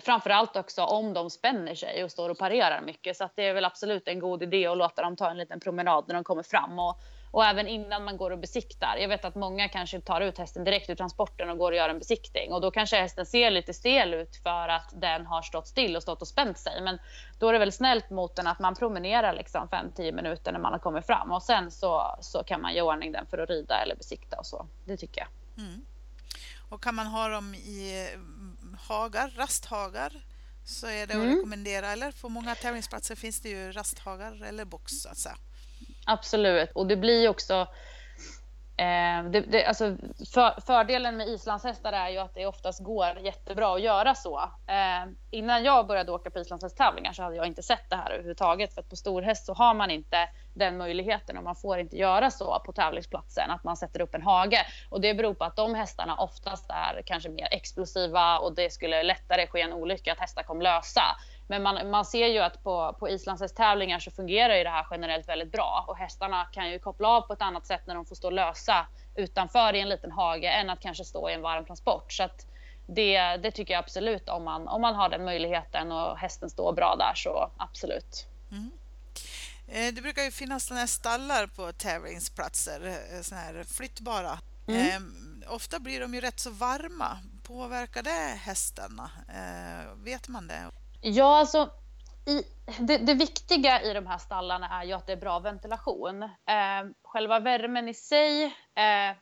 framförallt 0.00 0.56
också 0.56 0.84
om 0.84 1.14
de 1.14 1.30
spänner 1.30 1.74
sig 1.74 2.04
och 2.04 2.10
står 2.10 2.28
och 2.28 2.38
parerar 2.38 2.80
mycket. 2.80 3.16
Så 3.16 3.28
det 3.34 3.48
är 3.48 3.54
väl 3.54 3.64
absolut 3.64 4.08
en 4.08 4.18
god 4.18 4.42
idé 4.42 4.66
att 4.66 4.78
låta 4.78 5.02
dem 5.02 5.16
ta 5.16 5.30
en 5.30 5.38
liten 5.38 5.60
promenad 5.60 6.04
när 6.08 6.14
de 6.14 6.24
kommer 6.24 6.42
fram. 6.42 6.78
Och 6.78 6.98
och 7.30 7.44
även 7.44 7.68
innan 7.68 8.04
man 8.04 8.16
går 8.16 8.30
och 8.30 8.38
besiktar. 8.38 8.96
Jag 8.96 9.08
vet 9.08 9.24
att 9.24 9.34
många 9.34 9.68
kanske 9.68 10.00
tar 10.00 10.20
ut 10.20 10.38
hästen 10.38 10.64
direkt 10.64 10.90
ur 10.90 10.94
transporten 10.94 11.50
och 11.50 11.58
går 11.58 11.72
och 11.72 11.76
gör 11.76 11.88
en 11.88 11.98
besiktning. 11.98 12.52
Och 12.52 12.60
då 12.60 12.70
kanske 12.70 12.96
hästen 12.96 13.26
ser 13.26 13.50
lite 13.50 13.74
stel 13.74 14.14
ut 14.14 14.36
för 14.36 14.68
att 14.68 14.90
den 15.00 15.26
har 15.26 15.42
stått 15.42 15.68
still 15.68 15.96
och 15.96 16.02
stått 16.02 16.22
och 16.22 16.28
spänt 16.28 16.58
sig. 16.58 16.82
Men 16.82 16.98
då 17.38 17.48
är 17.48 17.52
det 17.52 17.58
väl 17.58 17.72
snällt 17.72 18.10
mot 18.10 18.36
den 18.36 18.46
att 18.46 18.58
man 18.58 18.74
promenerar 18.74 19.34
liksom 19.34 19.68
5-10 19.68 20.12
minuter 20.12 20.52
när 20.52 20.60
man 20.60 20.72
har 20.72 20.78
kommit 20.78 21.06
fram. 21.06 21.32
Och 21.32 21.42
sen 21.42 21.70
så, 21.70 22.18
så 22.20 22.44
kan 22.44 22.60
man 22.60 22.74
göra 22.74 22.86
ordning 22.86 23.12
den 23.12 23.26
för 23.26 23.38
att 23.38 23.50
rida 23.50 23.82
eller 23.82 23.96
besikta 23.96 24.36
och 24.36 24.46
så. 24.46 24.66
Det 24.84 24.96
tycker 24.96 25.20
jag. 25.20 25.64
Mm. 25.64 25.80
Och 26.70 26.82
kan 26.82 26.94
man 26.94 27.06
ha 27.06 27.28
dem 27.28 27.54
i 27.54 28.08
hagar, 28.88 29.32
rasthagar? 29.36 30.12
Så 30.64 30.86
är 30.86 31.06
det 31.06 31.14
att 31.14 31.20
mm. 31.20 31.36
rekommendera. 31.36 31.92
Eller 31.92 32.12
på 32.12 32.28
många 32.28 32.54
tävlingsplatser 32.54 33.16
finns 33.16 33.40
det 33.40 33.48
ju 33.48 33.72
rasthagar 33.72 34.42
eller 34.42 34.64
box 34.64 34.92
så 34.92 35.08
att 35.08 35.18
säga. 35.18 35.36
Absolut. 36.06 36.70
Och 36.74 36.86
det 36.86 36.96
blir 36.96 37.28
också... 37.28 37.66
Eh, 38.76 39.24
det, 39.30 39.40
det, 39.40 39.64
alltså 39.66 39.96
för, 40.34 40.60
fördelen 40.60 41.16
med 41.16 41.28
islandshästar 41.28 41.92
är 41.92 42.08
ju 42.08 42.18
att 42.18 42.34
det 42.34 42.46
oftast 42.46 42.84
går 42.84 43.18
jättebra 43.18 43.74
att 43.74 43.82
göra 43.82 44.14
så. 44.14 44.38
Eh, 44.66 45.12
innan 45.30 45.64
jag 45.64 45.86
började 45.86 46.12
åka 46.12 46.30
på 46.30 46.38
islandshästtävlingar 46.38 47.12
så 47.12 47.22
hade 47.22 47.36
jag 47.36 47.46
inte 47.46 47.62
sett 47.62 47.90
det 47.90 47.96
här 47.96 48.10
överhuvudtaget. 48.10 48.74
För 48.74 48.80
att 48.80 48.90
på 48.90 48.96
storhäst 48.96 49.46
så 49.46 49.54
har 49.54 49.74
man 49.74 49.90
inte 49.90 50.28
den 50.54 50.76
möjligheten 50.78 51.38
och 51.38 51.44
man 51.44 51.56
får 51.56 51.78
inte 51.78 51.96
göra 51.96 52.30
så 52.30 52.62
på 52.66 52.72
tävlingsplatsen 52.72 53.50
att 53.50 53.64
man 53.64 53.76
sätter 53.76 54.00
upp 54.00 54.14
en 54.14 54.22
hage. 54.22 54.66
Och 54.90 55.00
det 55.00 55.14
beror 55.14 55.34
på 55.34 55.44
att 55.44 55.56
de 55.56 55.74
hästarna 55.74 56.16
oftast 56.16 56.70
är 56.70 57.02
kanske 57.06 57.28
mer 57.28 57.48
explosiva 57.50 58.38
och 58.38 58.54
det 58.54 58.72
skulle 58.72 59.02
lättare 59.02 59.46
ske 59.46 59.60
en 59.60 59.72
olycka 59.72 60.12
att 60.12 60.18
hästar 60.18 60.42
kom 60.42 60.62
lösa. 60.62 61.02
Men 61.50 61.62
man, 61.62 61.90
man 61.90 62.04
ser 62.04 62.26
ju 62.26 62.38
att 62.38 62.62
på, 62.62 62.96
på 62.98 63.08
islandshästtävlingar 63.08 63.98
så 63.98 64.10
fungerar 64.10 64.56
ju 64.56 64.64
det 64.64 64.70
här 64.70 64.86
generellt 64.90 65.28
väldigt 65.28 65.52
bra 65.52 65.84
och 65.88 65.96
hästarna 65.96 66.44
kan 66.44 66.70
ju 66.70 66.78
koppla 66.78 67.08
av 67.08 67.20
på 67.20 67.32
ett 67.32 67.42
annat 67.42 67.66
sätt 67.66 67.80
när 67.86 67.94
de 67.94 68.06
får 68.06 68.14
stå 68.14 68.30
lösa 68.30 68.86
utanför 69.16 69.74
i 69.74 69.80
en 69.80 69.88
liten 69.88 70.12
hage 70.12 70.48
än 70.48 70.70
att 70.70 70.80
kanske 70.80 71.04
stå 71.04 71.30
i 71.30 71.34
en 71.34 71.42
varm 71.42 71.64
transport. 71.64 72.12
Så 72.12 72.22
att 72.22 72.46
det, 72.86 73.36
det 73.36 73.50
tycker 73.50 73.74
jag 73.74 73.78
absolut 73.78 74.28
om 74.28 74.44
man, 74.44 74.68
om 74.68 74.80
man 74.80 74.94
har 74.94 75.08
den 75.08 75.24
möjligheten 75.24 75.92
och 75.92 76.18
hästen 76.18 76.50
står 76.50 76.72
bra 76.72 76.96
där 76.96 77.14
så 77.14 77.50
absolut. 77.56 78.26
Mm. 78.50 78.70
Eh, 79.68 79.94
det 79.94 80.02
brukar 80.02 80.22
ju 80.22 80.30
finnas 80.30 80.66
sådana 80.66 80.80
här 80.80 80.86
stallar 80.86 81.46
på 81.46 81.72
tävlingsplatser, 81.72 82.86
eh, 82.86 83.22
sådana 83.22 83.44
här 83.44 83.64
flyttbara. 83.64 84.38
Mm. 84.68 84.90
Ehm, 84.90 85.44
ofta 85.48 85.78
blir 85.78 86.00
de 86.00 86.14
ju 86.14 86.20
rätt 86.20 86.40
så 86.40 86.50
varma. 86.50 87.18
Påverkar 87.42 88.02
det 88.02 88.38
hästarna? 88.40 89.10
Eh, 89.28 90.04
vet 90.04 90.28
man 90.28 90.46
det? 90.46 90.70
Ja, 91.00 91.38
alltså 91.38 91.70
i, 92.26 92.42
det, 92.78 92.96
det, 92.96 93.14
viktiga 93.14 93.82
i 93.82 93.92
de 93.92 94.06
här 94.06 94.18
stallarna 94.18 94.80
är 94.80 94.84
ju 94.84 94.92
att 94.92 95.06
det 95.06 95.12
är 95.12 95.16
bra 95.16 95.38
ventilation. 95.38 96.22
Eh, 96.22 96.90
själva 97.04 97.40
värmen 97.40 97.88
i 97.88 97.94
sig 97.94 98.44
eh, 98.74 99.16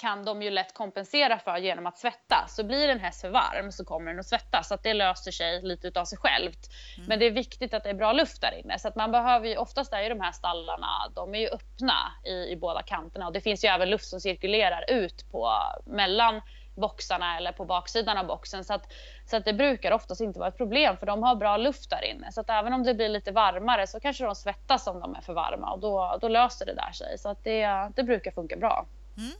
kan 0.00 0.24
de 0.24 0.42
ju 0.42 0.50
lätt 0.50 0.74
kompensera 0.74 1.38
för 1.38 1.56
genom 1.56 1.86
att 1.86 1.98
svettas. 1.98 2.56
Så 2.56 2.64
blir 2.64 2.88
en 2.88 3.00
häst 3.00 3.20
för 3.20 3.30
varm 3.30 3.72
så 3.72 3.84
kommer 3.84 4.10
den 4.10 4.20
att 4.20 4.26
svettas. 4.26 4.68
Så 4.68 4.74
att 4.74 4.82
det 4.82 4.94
löser 4.94 5.30
sig 5.30 5.62
lite 5.62 6.00
av 6.00 6.04
sig 6.04 6.18
självt. 6.18 6.68
Mm. 6.96 7.08
Men 7.08 7.18
det 7.18 7.26
är 7.26 7.30
viktigt 7.30 7.74
att 7.74 7.84
det 7.84 7.90
är 7.90 7.94
bra 7.94 8.12
luft 8.12 8.40
där 8.40 8.58
inne. 8.58 8.78
Så 8.78 8.88
att 8.88 8.96
man 8.96 9.12
behöver 9.12 9.48
ju, 9.48 9.56
oftast 9.56 9.92
är 9.92 10.02
ju 10.02 10.08
de 10.08 10.20
här 10.20 10.32
stallarna, 10.32 10.88
de 11.14 11.34
är 11.34 11.38
ju 11.38 11.48
öppna 11.48 12.12
i, 12.24 12.52
i 12.52 12.56
båda 12.56 12.82
kanterna. 12.82 13.26
Och 13.26 13.32
det 13.32 13.40
finns 13.40 13.64
ju 13.64 13.68
även 13.68 13.90
luft 13.90 14.06
som 14.06 14.20
cirkulerar 14.20 14.90
ut 14.90 15.30
på 15.32 15.52
mellan 15.86 16.42
boxarna 16.80 17.36
eller 17.36 17.52
på 17.52 17.64
baksidan 17.64 18.16
av 18.16 18.26
boxen. 18.26 18.64
Så 18.64 18.74
att, 18.74 18.92
så 19.26 19.36
att 19.36 19.44
det 19.44 19.52
brukar 19.52 19.92
oftast 19.92 20.20
inte 20.20 20.38
vara 20.38 20.48
ett 20.48 20.56
problem 20.56 20.96
för 20.96 21.06
de 21.06 21.22
har 21.22 21.34
bra 21.36 21.56
luft 21.56 21.90
där 21.90 22.04
inne. 22.04 22.32
Så 22.32 22.40
att 22.40 22.50
även 22.50 22.72
om 22.72 22.82
det 22.82 22.94
blir 22.94 23.08
lite 23.08 23.32
varmare 23.32 23.86
så 23.86 24.00
kanske 24.00 24.24
de 24.24 24.34
svettas 24.34 24.86
om 24.86 25.00
de 25.00 25.14
är 25.14 25.20
för 25.20 25.32
varma 25.32 25.72
och 25.72 25.80
då, 25.80 26.18
då 26.20 26.28
löser 26.28 26.66
det 26.66 26.74
där 26.74 26.92
sig. 26.92 27.18
Så 27.18 27.28
att 27.28 27.44
det, 27.44 27.90
det 27.96 28.02
brukar 28.02 28.30
funka 28.30 28.56
bra. 28.56 28.86
Mm. 29.16 29.32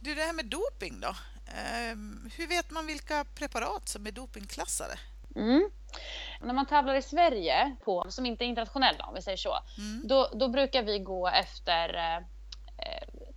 Du, 0.00 0.14
det 0.14 0.22
här 0.22 0.32
med 0.32 0.46
doping 0.46 1.00
då. 1.00 1.08
Eh, 1.46 1.96
hur 2.36 2.48
vet 2.48 2.70
man 2.70 2.86
vilka 2.86 3.24
preparat 3.24 3.88
som 3.88 4.06
är 4.06 4.12
dopingklassade? 4.12 4.94
Mm. 5.36 5.70
När 6.40 6.54
man 6.54 6.66
tävlar 6.66 6.94
i 6.94 7.02
Sverige, 7.02 7.76
på, 7.84 8.06
som 8.08 8.26
inte 8.26 8.44
är 8.44 8.46
internationella 8.46 9.04
om 9.04 9.14
vi 9.14 9.22
säger 9.22 9.36
så, 9.36 9.58
mm. 9.78 10.08
då, 10.08 10.30
då 10.34 10.48
brukar 10.48 10.82
vi 10.82 10.98
gå 10.98 11.28
efter 11.28 11.94
eh, 11.94 12.22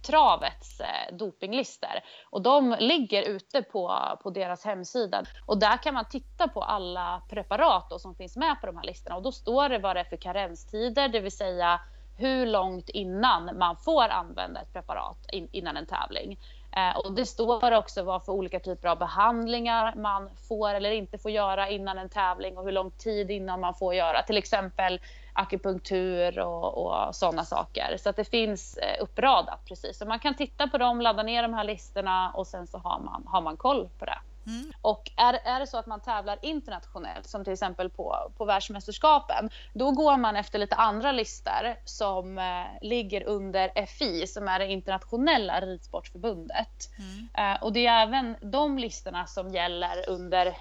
Travets 0.05 0.79
eh, 0.79 1.15
dopinglister. 1.15 2.03
Och 2.29 2.41
de 2.41 2.75
ligger 2.79 3.23
ute 3.23 3.61
på, 3.61 3.99
på 4.23 4.29
deras 4.29 4.65
hemsida. 4.65 5.23
Och 5.45 5.59
där 5.59 5.77
kan 5.83 5.93
man 5.93 6.05
titta 6.09 6.47
på 6.47 6.63
alla 6.63 7.21
preparat 7.29 7.89
då, 7.89 7.99
som 7.99 8.15
finns 8.15 8.37
med 8.37 8.61
på 8.61 8.67
de 8.67 8.77
här 8.77 8.83
listorna. 8.83 9.15
Och 9.15 9.23
då 9.23 9.31
står 9.31 9.69
det 9.69 9.79
vad 9.79 9.95
det 9.95 9.99
är 9.99 10.03
för 10.03 10.17
karenstider, 10.17 11.07
det 11.07 11.19
vill 11.19 11.37
säga 11.37 11.79
hur 12.17 12.45
långt 12.45 12.89
innan 12.89 13.57
man 13.57 13.77
får 13.77 14.09
använda 14.09 14.61
ett 14.61 14.73
preparat 14.73 15.17
in, 15.31 15.49
innan 15.51 15.77
en 15.77 15.85
tävling. 15.85 16.39
Eh, 16.75 16.97
och 16.97 17.11
det 17.11 17.25
står 17.25 17.71
också 17.71 18.03
vad 18.03 18.25
för 18.25 18.31
olika 18.31 18.59
typer 18.59 18.87
av 18.87 18.97
behandlingar 18.97 19.95
man 19.95 20.29
får 20.47 20.73
eller 20.73 20.91
inte 20.91 21.17
får 21.17 21.31
göra 21.31 21.69
innan 21.69 21.97
en 21.97 22.09
tävling 22.09 22.57
och 22.57 22.63
hur 22.63 22.71
lång 22.71 22.91
tid 22.91 23.31
innan 23.31 23.59
man 23.59 23.73
får 23.73 23.93
göra 23.93 24.23
till 24.23 24.37
exempel 24.37 24.99
akupunktur 25.35 26.39
och, 26.39 26.77
och 26.77 27.15
sådana 27.15 27.45
saker. 27.45 27.97
Så 27.97 28.09
att 28.09 28.15
det 28.15 28.25
finns 28.25 28.77
eh, 28.77 29.03
uppradat 29.03 29.65
precis. 29.65 29.97
Så 29.97 30.05
man 30.05 30.19
kan 30.19 30.35
titta 30.35 30.67
på 30.67 30.77
dem, 30.77 31.01
ladda 31.01 31.23
ner 31.23 31.41
de 31.41 31.53
här 31.53 31.63
listorna 31.63 32.31
och 32.31 32.47
sen 32.47 32.67
så 32.67 32.77
har 32.77 32.99
man, 32.99 33.23
har 33.27 33.41
man 33.41 33.57
koll 33.57 33.89
på 33.99 34.05
det. 34.05 34.19
Mm. 34.47 34.71
Och 34.81 35.11
är, 35.15 35.33
är 35.33 35.59
det 35.59 35.67
så 35.67 35.77
att 35.77 35.85
man 35.85 35.99
tävlar 35.99 36.39
internationellt, 36.41 37.27
som 37.27 37.43
till 37.43 37.53
exempel 37.53 37.89
på, 37.89 38.31
på 38.37 38.45
världsmästerskapen, 38.45 39.49
då 39.73 39.91
går 39.91 40.17
man 40.17 40.35
efter 40.35 40.59
lite 40.59 40.75
andra 40.75 41.11
listor 41.11 41.75
som 41.85 42.37
eh, 42.37 42.43
ligger 42.81 43.23
under 43.23 43.85
FI, 43.85 44.27
som 44.27 44.47
är 44.47 44.59
det 44.59 44.67
internationella 44.67 45.61
ridsportförbundet. 45.61 46.89
Mm. 46.97 47.53
Eh, 47.53 47.63
och 47.63 47.73
det 47.73 47.87
är 47.87 48.03
även 48.07 48.35
de 48.41 48.77
listorna 48.77 49.25
som 49.25 49.49
gäller 49.49 50.09
under 50.09 50.55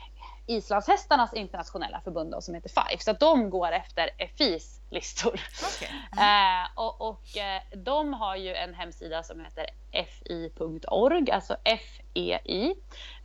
islandshästarnas 0.47 1.35
internationella 1.35 2.01
förbund 2.05 2.35
som 2.41 2.55
heter 2.55 2.69
FIFE. 2.69 3.05
Så 3.05 3.11
att 3.11 3.21
de 3.21 3.51
går 3.51 3.73
efter 3.73 4.11
FIs 4.39 4.81
listor. 4.91 5.41
Okay. 5.77 5.89
Mm. 6.17 6.63
Eh, 6.63 6.69
och, 6.75 7.01
och 7.01 7.37
eh, 7.37 7.63
de 7.77 8.13
har 8.13 8.37
ju 8.37 8.55
en 8.55 8.75
hemsida 8.75 9.23
som 9.23 9.41
heter 9.41 9.67
fi.org, 9.93 11.31
alltså 11.31 11.57
FEI. 11.65 12.75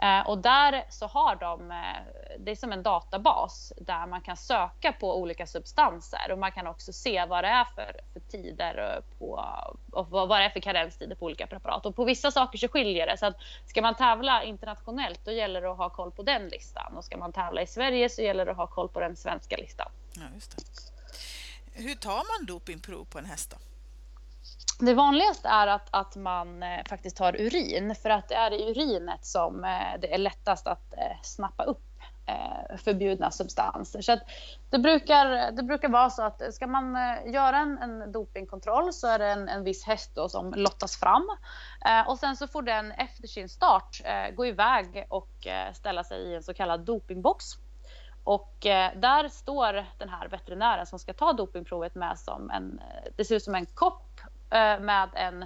Eh, 0.01 0.27
och 0.27 0.37
där 0.37 0.85
så 0.89 1.07
har 1.07 1.35
de, 1.35 1.83
det 2.39 2.51
är 2.51 2.55
som 2.55 2.71
en 2.71 2.83
databas 2.83 3.73
där 3.77 4.07
man 4.07 4.21
kan 4.21 4.37
söka 4.37 4.93
på 4.93 5.19
olika 5.19 5.47
substanser 5.47 6.31
och 6.31 6.37
man 6.37 6.51
kan 6.51 6.67
också 6.67 6.93
se 6.93 7.25
vad 7.25 7.43
det 7.43 7.47
är 7.47 7.65
för, 7.65 7.95
för 8.13 8.19
tider 8.19 9.01
på, 9.19 9.45
och 9.91 10.09
vad, 10.09 10.27
vad 10.27 10.39
det 10.39 10.45
är 10.45 10.49
för 10.49 10.59
karenstider 10.59 11.15
på 11.15 11.25
olika 11.25 11.47
preparat. 11.47 11.85
Och 11.85 11.95
på 11.95 12.05
vissa 12.05 12.31
saker 12.31 12.57
så 12.57 12.67
skiljer 12.67 13.07
det. 13.07 13.17
Så 13.17 13.25
att 13.25 13.35
ska 13.65 13.81
man 13.81 13.95
tävla 13.95 14.43
internationellt 14.43 15.25
då 15.25 15.31
gäller 15.31 15.61
det 15.61 15.71
att 15.71 15.77
ha 15.77 15.89
koll 15.89 16.11
på 16.11 16.23
den 16.23 16.47
listan 16.47 16.97
och 16.97 17.05
ska 17.05 17.17
man 17.17 17.33
tävla 17.33 17.61
i 17.61 17.67
Sverige 17.67 18.09
så 18.09 18.21
gäller 18.21 18.45
det 18.45 18.51
att 18.51 18.57
ha 18.57 18.67
koll 18.67 18.89
på 18.89 18.99
den 18.99 19.15
svenska 19.15 19.57
listan. 19.57 19.91
Ja, 20.15 20.23
just 20.35 20.57
det. 20.57 20.98
Hur 21.79 21.95
tar 21.95 22.39
man 22.39 22.45
dopingprov 22.45 23.05
på 23.05 23.19
en 23.19 23.25
häst 23.25 23.51
då? 23.51 23.57
Det 24.85 24.93
vanligaste 24.93 25.47
är 25.47 25.67
att, 25.67 25.87
att 25.91 26.15
man 26.15 26.63
eh, 26.63 26.79
faktiskt 26.89 27.17
tar 27.17 27.41
urin 27.41 27.95
för 27.95 28.09
att 28.09 28.27
det 28.27 28.35
är 28.35 28.53
i 28.53 28.71
urinet 28.71 29.25
som 29.25 29.63
eh, 29.63 29.99
det 30.01 30.13
är 30.13 30.17
lättast 30.17 30.67
att 30.67 30.93
eh, 30.93 31.21
snappa 31.23 31.63
upp 31.63 31.83
förbjudna 32.77 33.31
substanser. 33.31 34.01
Så 34.01 34.19
det, 34.69 34.79
brukar, 34.79 35.51
det 35.51 35.63
brukar 35.63 35.89
vara 35.89 36.09
så 36.09 36.23
att 36.23 36.53
ska 36.53 36.67
man 36.67 36.95
göra 37.33 37.57
en, 37.57 37.77
en 37.77 38.11
dopingkontroll 38.11 38.93
så 38.93 39.07
är 39.07 39.19
det 39.19 39.27
en, 39.27 39.49
en 39.49 39.63
viss 39.63 39.83
häst 39.83 40.17
som 40.29 40.53
lottas 40.53 40.99
fram 40.99 41.27
eh, 41.85 42.09
och 42.09 42.19
sen 42.19 42.35
så 42.35 42.47
får 42.47 42.61
den 42.61 42.91
efter 42.91 43.27
sin 43.27 43.49
start 43.49 44.01
gå 44.35 44.45
iväg 44.45 45.05
och 45.09 45.47
ställa 45.73 46.03
sig 46.03 46.21
i 46.21 46.35
en 46.35 46.43
så 46.43 46.53
kallad 46.53 46.79
dopingbox. 46.79 47.45
Och 48.29 48.65
eh, 48.65 48.91
där 48.95 49.29
står 49.29 49.85
den 49.97 50.09
här 50.09 50.27
veterinären 50.27 50.85
som 50.85 50.99
ska 50.99 51.13
ta 51.13 51.33
dopingprovet 51.33 51.95
med 51.95 52.19
som 52.19 52.49
en, 52.49 52.79
eh, 52.79 53.11
det 53.15 53.25
ser 53.25 53.35
ut 53.35 53.43
som 53.43 53.55
en 53.55 53.65
kopp 53.65 54.21
eh, 54.49 54.79
med 54.79 55.09
en 55.13 55.45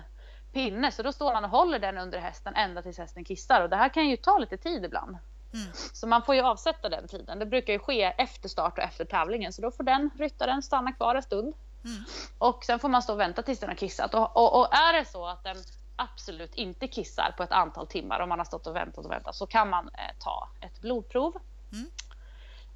pinne. 0.54 0.91
Så 0.91 1.04
då 1.04 1.12
står 1.12 1.34
han 1.34 1.43
och 1.43 1.50
håller 1.50 1.80
den 1.80 1.98
under 1.98 2.19
hästen 2.19 2.56
ända 2.56 2.82
tills 2.82 2.98
hästen 2.98 3.24
kissar. 3.24 3.62
Och 3.62 3.69
det 3.69 3.76
här 3.76 3.89
kan 3.89 4.10
ju 4.10 4.17
ta 4.17 4.38
lite 4.38 4.58
tid 4.58 4.86
ibland. 4.86 5.17
Mm. 5.54 5.67
Så 5.74 6.08
man 6.08 6.24
får 6.24 6.36
ju 6.36 6.41
avsätta 6.41 6.89
den 6.89 7.08
tiden. 7.08 7.39
Det 7.39 7.46
brukar 7.46 7.74
ju 7.74 7.80
ske 7.80 8.04
efter 8.04 8.50
start 8.50 8.78
och 8.78 8.84
efter 8.84 9.06
tävlingen. 9.06 9.54
Så 9.54 9.62
då 9.62 9.72
får 9.72 9.84
den 9.84 10.10
ryttaren 10.19 10.62
stanna 10.62 10.91
kvar 10.91 11.15
en 11.15 11.24
stund. 11.24 11.54
Mm. 11.86 12.04
Och 12.38 12.63
sen 12.63 12.80
får 12.80 12.89
man 12.89 13.02
stå 13.02 13.13
och 13.13 13.19
vänta 13.19 13.41
tills 13.41 13.60
den 13.60 13.69
har 13.69 13.76
kissat. 13.76 14.13
Och, 14.13 14.38
och, 14.38 14.60
och, 14.60 14.76
är 14.76 14.93
det 14.93 15.06
så 15.06 15.26
att 15.26 15.43
den 15.43 15.58
absolut 15.96 16.56
inte 16.56 16.88
kissar 16.88 17.34
på 17.38 17.43
ett 17.43 17.52
antal 17.52 17.88
timmar 17.88 18.19
och 18.19 18.28
man 18.28 18.39
har 18.39 18.46
stått 18.46 18.67
och 18.67 18.76
väntat 18.76 19.06
och 19.06 19.12
väntat 19.12 19.36
så 19.36 19.48
kan 19.48 19.69
man 19.69 19.88
eh, 19.88 20.15
ta 20.19 20.50
ett 20.62 20.82
blodprov. 20.82 21.36
Mm. 21.74 21.89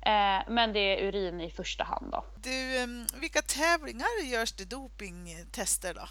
Eh, 0.02 0.44
men 0.48 0.74
det 0.74 0.80
är 0.80 1.08
urin 1.08 1.42
i 1.42 1.52
första 1.52 1.84
hand. 1.84 2.12
Då. 2.12 2.24
Du, 2.36 2.88
vilka 3.20 3.42
tävlingar 3.42 4.32
görs 4.32 4.54
det 4.54 4.70
dopingtester 4.70 5.94
då? 5.94 6.08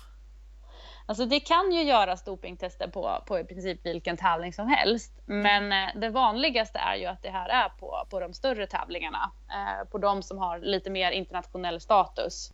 Alltså 1.08 1.26
det 1.26 1.40
kan 1.40 1.72
ju 1.72 1.82
göras 1.82 2.24
dopingtester 2.24 2.88
på, 2.88 3.22
på 3.26 3.38
i 3.38 3.44
princip 3.44 3.86
vilken 3.86 4.16
tävling 4.16 4.52
som 4.52 4.68
helst. 4.68 5.12
Men 5.26 5.72
eh, 5.72 6.00
det 6.00 6.08
vanligaste 6.08 6.78
är 6.78 6.96
ju 6.96 7.06
att 7.06 7.22
det 7.22 7.30
här 7.30 7.48
är 7.48 7.68
på, 7.68 8.06
på 8.10 8.20
de 8.20 8.34
större 8.34 8.66
tävlingarna. 8.66 9.30
Eh, 9.50 9.88
på 9.88 9.98
de 9.98 10.22
som 10.22 10.38
har 10.38 10.58
lite 10.58 10.90
mer 10.90 11.10
internationell 11.10 11.80
status. 11.80 12.52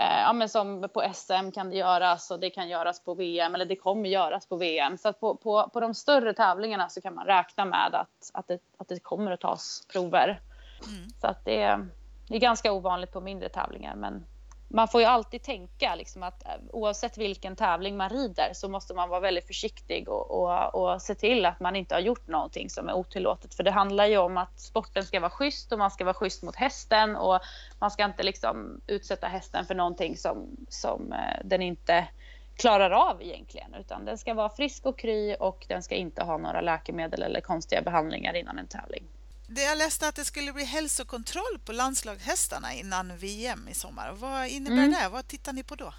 Ja, 0.00 0.32
men 0.32 0.48
som 0.48 0.88
på 0.94 1.02
SM 1.14 1.50
kan 1.54 1.70
det 1.70 1.76
göras 1.76 2.30
och 2.30 2.40
det 2.40 2.50
kan 2.50 2.68
göras 2.68 3.04
på 3.04 3.14
VM 3.14 3.54
eller 3.54 3.64
det 3.64 3.76
kommer 3.76 4.08
göras 4.08 4.46
på 4.46 4.56
VM. 4.56 4.98
Så 4.98 5.12
på, 5.12 5.36
på, 5.36 5.70
på 5.72 5.80
de 5.80 5.94
större 5.94 6.34
tävlingarna 6.34 6.88
så 6.88 7.00
kan 7.00 7.14
man 7.14 7.26
räkna 7.26 7.64
med 7.64 7.94
att, 7.94 8.30
att, 8.34 8.48
det, 8.48 8.58
att 8.78 8.88
det 8.88 9.00
kommer 9.00 9.32
att 9.32 9.40
tas 9.40 9.86
prover. 9.92 10.40
Mm. 10.86 11.08
Så 11.20 11.26
att 11.26 11.44
det, 11.44 11.62
är, 11.62 11.88
det 12.28 12.34
är 12.34 12.40
ganska 12.40 12.72
ovanligt 12.72 13.12
på 13.12 13.20
mindre 13.20 13.48
tävlingar. 13.48 13.94
Men 13.94 14.24
man 14.68 14.88
får 14.88 15.00
ju 15.00 15.06
alltid 15.06 15.42
tänka 15.42 15.94
liksom 15.94 16.22
att 16.22 16.46
eh, 16.46 16.50
oavsett 16.72 17.18
vilken 17.18 17.56
tävling 17.56 17.96
man 17.96 18.08
rider 18.08 18.50
så 18.54 18.68
måste 18.68 18.94
man 18.94 19.08
vara 19.08 19.20
väldigt 19.20 19.46
försiktig 19.46 20.08
och, 20.08 20.30
och, 20.30 20.74
och, 20.74 21.02
se 21.02 21.14
till 21.14 21.46
att 21.46 21.60
man 21.60 21.76
inte 21.76 21.94
har 21.94 22.00
gjort 22.00 22.28
någonting 22.28 22.70
som 22.70 22.88
är 22.88 22.94
otillåtet. 22.94 23.54
För 23.54 23.62
det 23.62 23.70
handlar 23.70 24.06
ju 24.06 24.18
om 24.18 24.36
att 24.36 24.60
sporten 24.60 25.04
ska 25.04 25.20
vara 25.20 25.30
schysst 25.30 25.72
och 25.72 25.78
man 25.78 25.90
ska 25.90 26.04
vara 26.04 26.14
schysst 26.14 26.42
mot 26.42 26.56
hästen 26.56 27.16
och 27.16 27.40
man 27.78 27.90
ska 27.90 28.04
inte 28.04 28.22
liksom 28.22 28.80
utsätta 28.86 29.26
hästen 29.26 29.64
för 29.66 29.74
någonting 29.74 30.16
som, 30.16 30.56
som 30.68 31.12
eh, 31.12 31.40
den 31.44 31.62
inte 31.62 32.08
klarar 32.56 32.90
av 32.90 33.22
egentligen. 33.22 33.74
Utan 33.74 34.04
den 34.04 34.18
ska 34.18 34.34
vara 34.34 34.48
frisk 34.48 34.86
och 34.86 34.98
kry 34.98 35.34
och 35.34 35.64
den 35.68 35.82
ska 35.82 35.94
inte 35.94 36.24
ha 36.24 36.36
några 36.36 36.60
läkemedel 36.60 37.22
eller 37.22 37.40
konstiga 37.40 37.82
behandlingar 37.82 38.34
innan 38.34 38.58
en 38.58 38.66
tävling. 38.66 39.04
Det 39.50 39.62
jag 39.62 39.78
läste 39.78 40.08
att 40.08 40.16
det 40.16 40.24
skulle 40.24 40.52
bli 40.52 40.64
hälsokontroll 40.64 41.58
på 41.64 41.72
landslagshästarna 41.72 42.72
innan 42.74 43.16
VM 43.16 43.68
i 43.68 43.74
sommar. 43.74 44.12
Vad 44.12 44.46
innebär 44.46 44.76
mm. 44.76 44.92
det? 44.92 45.08
Vad 45.08 45.28
tittar 45.28 45.52
ni 45.52 45.62
på 45.62 45.74
då? 45.74 45.94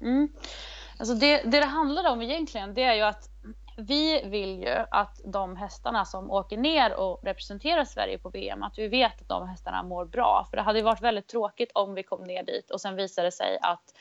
Mm. 0.00 0.28
Alltså 0.98 1.14
det, 1.14 1.42
det 1.42 1.60
det 1.60 1.66
handlar 1.66 2.10
om 2.10 2.22
egentligen 2.22 2.74
det 2.74 2.82
är 2.82 2.94
ju 2.94 3.02
att 3.02 3.28
vi 3.76 4.22
vill 4.24 4.58
ju 4.58 4.84
att 4.90 5.20
de 5.24 5.56
hästarna 5.56 6.04
som 6.04 6.30
åker 6.30 6.56
ner 6.56 6.94
och 6.94 7.20
representerar 7.24 7.84
Sverige 7.84 8.18
på 8.18 8.30
VM, 8.30 8.62
att 8.62 8.78
vi 8.78 8.88
vet 8.88 9.20
att 9.22 9.28
de 9.28 9.48
hästarna 9.48 9.82
mår 9.82 10.04
bra. 10.04 10.46
För 10.50 10.56
det 10.56 10.62
hade 10.62 10.82
varit 10.82 11.02
väldigt 11.02 11.28
tråkigt 11.28 11.70
om 11.74 11.94
vi 11.94 12.02
kom 12.02 12.24
ner 12.24 12.42
dit 12.42 12.70
och 12.70 12.80
sen 12.80 12.96
visade 12.96 13.26
det 13.26 13.32
sig 13.32 13.58
att 13.62 13.94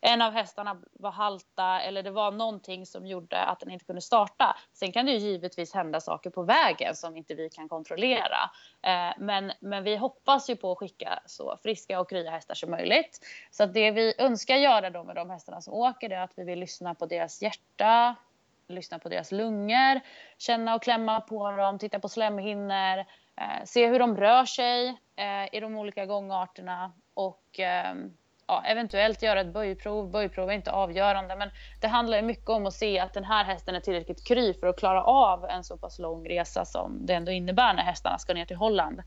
en 0.00 0.22
av 0.22 0.32
hästarna 0.32 0.80
var 0.92 1.10
halta 1.10 1.80
eller 1.80 2.02
det 2.02 2.10
var 2.10 2.30
någonting 2.30 2.86
som 2.86 3.06
gjorde 3.06 3.44
att 3.44 3.60
den 3.60 3.70
inte 3.70 3.84
kunde 3.84 4.00
starta. 4.00 4.56
Sen 4.72 4.92
kan 4.92 5.06
det 5.06 5.12
ju 5.12 5.18
givetvis 5.18 5.74
hända 5.74 6.00
saker 6.00 6.30
på 6.30 6.42
vägen 6.42 6.96
som 6.96 7.16
inte 7.16 7.34
vi 7.34 7.50
kan 7.50 7.68
kontrollera. 7.68 8.50
Eh, 8.82 9.12
men, 9.18 9.52
men 9.60 9.84
vi 9.84 9.96
hoppas 9.96 10.50
ju 10.50 10.56
på 10.56 10.72
att 10.72 10.78
skicka 10.78 11.22
så 11.26 11.58
friska 11.62 12.00
och 12.00 12.10
krya 12.10 12.30
hästar 12.30 12.54
som 12.54 12.70
möjligt. 12.70 13.26
Så 13.50 13.62
att 13.62 13.74
det 13.74 13.90
vi 13.90 14.14
önskar 14.18 14.56
göra 14.56 14.90
då 14.90 15.04
med 15.04 15.16
de 15.16 15.30
hästarna 15.30 15.60
som 15.60 15.74
åker 15.74 16.10
är 16.10 16.20
att 16.20 16.32
vi 16.36 16.44
vill 16.44 16.58
lyssna 16.58 16.94
på 16.94 17.06
deras 17.06 17.42
hjärta, 17.42 18.16
lyssna 18.68 18.98
på 18.98 19.08
deras 19.08 19.32
lungor, 19.32 20.00
känna 20.38 20.74
och 20.74 20.82
klämma 20.82 21.20
på 21.20 21.50
dem, 21.50 21.78
titta 21.78 22.00
på 22.00 22.08
slemhinnor, 22.08 22.98
eh, 23.36 23.64
se 23.64 23.86
hur 23.86 23.98
de 23.98 24.16
rör 24.16 24.44
sig 24.44 24.88
eh, 25.16 25.54
i 25.54 25.60
de 25.60 25.76
olika 25.76 26.06
gångarterna 26.06 26.92
och 27.14 27.58
ehm, 27.58 28.16
ja, 28.50 28.62
eventuellt 28.66 29.22
göra 29.22 29.40
ett 29.40 29.52
böjprov. 29.52 30.10
Böjprov 30.10 30.50
är 30.50 30.54
inte 30.54 30.72
avgörande, 30.72 31.36
men 31.36 31.50
det 31.80 31.88
handlar 31.88 32.22
mycket 32.22 32.48
om 32.48 32.66
att 32.66 32.74
se 32.74 32.98
att 32.98 33.12
den 33.12 33.24
här 33.24 33.44
hästen 33.44 33.74
är 33.74 33.80
tillräckligt 33.80 34.26
kry 34.26 34.54
för 34.54 34.66
att 34.66 34.78
klara 34.78 35.04
av 35.04 35.44
en 35.44 35.64
så 35.64 35.76
pass 35.76 35.98
lång 35.98 36.28
resa 36.28 36.64
som 36.64 37.06
det 37.06 37.14
ändå 37.14 37.32
innebär 37.32 37.74
när 37.74 37.82
hästarna 37.82 38.18
ska 38.18 38.34
ner 38.34 38.44
till 38.44 38.56
Holland. 38.56 39.02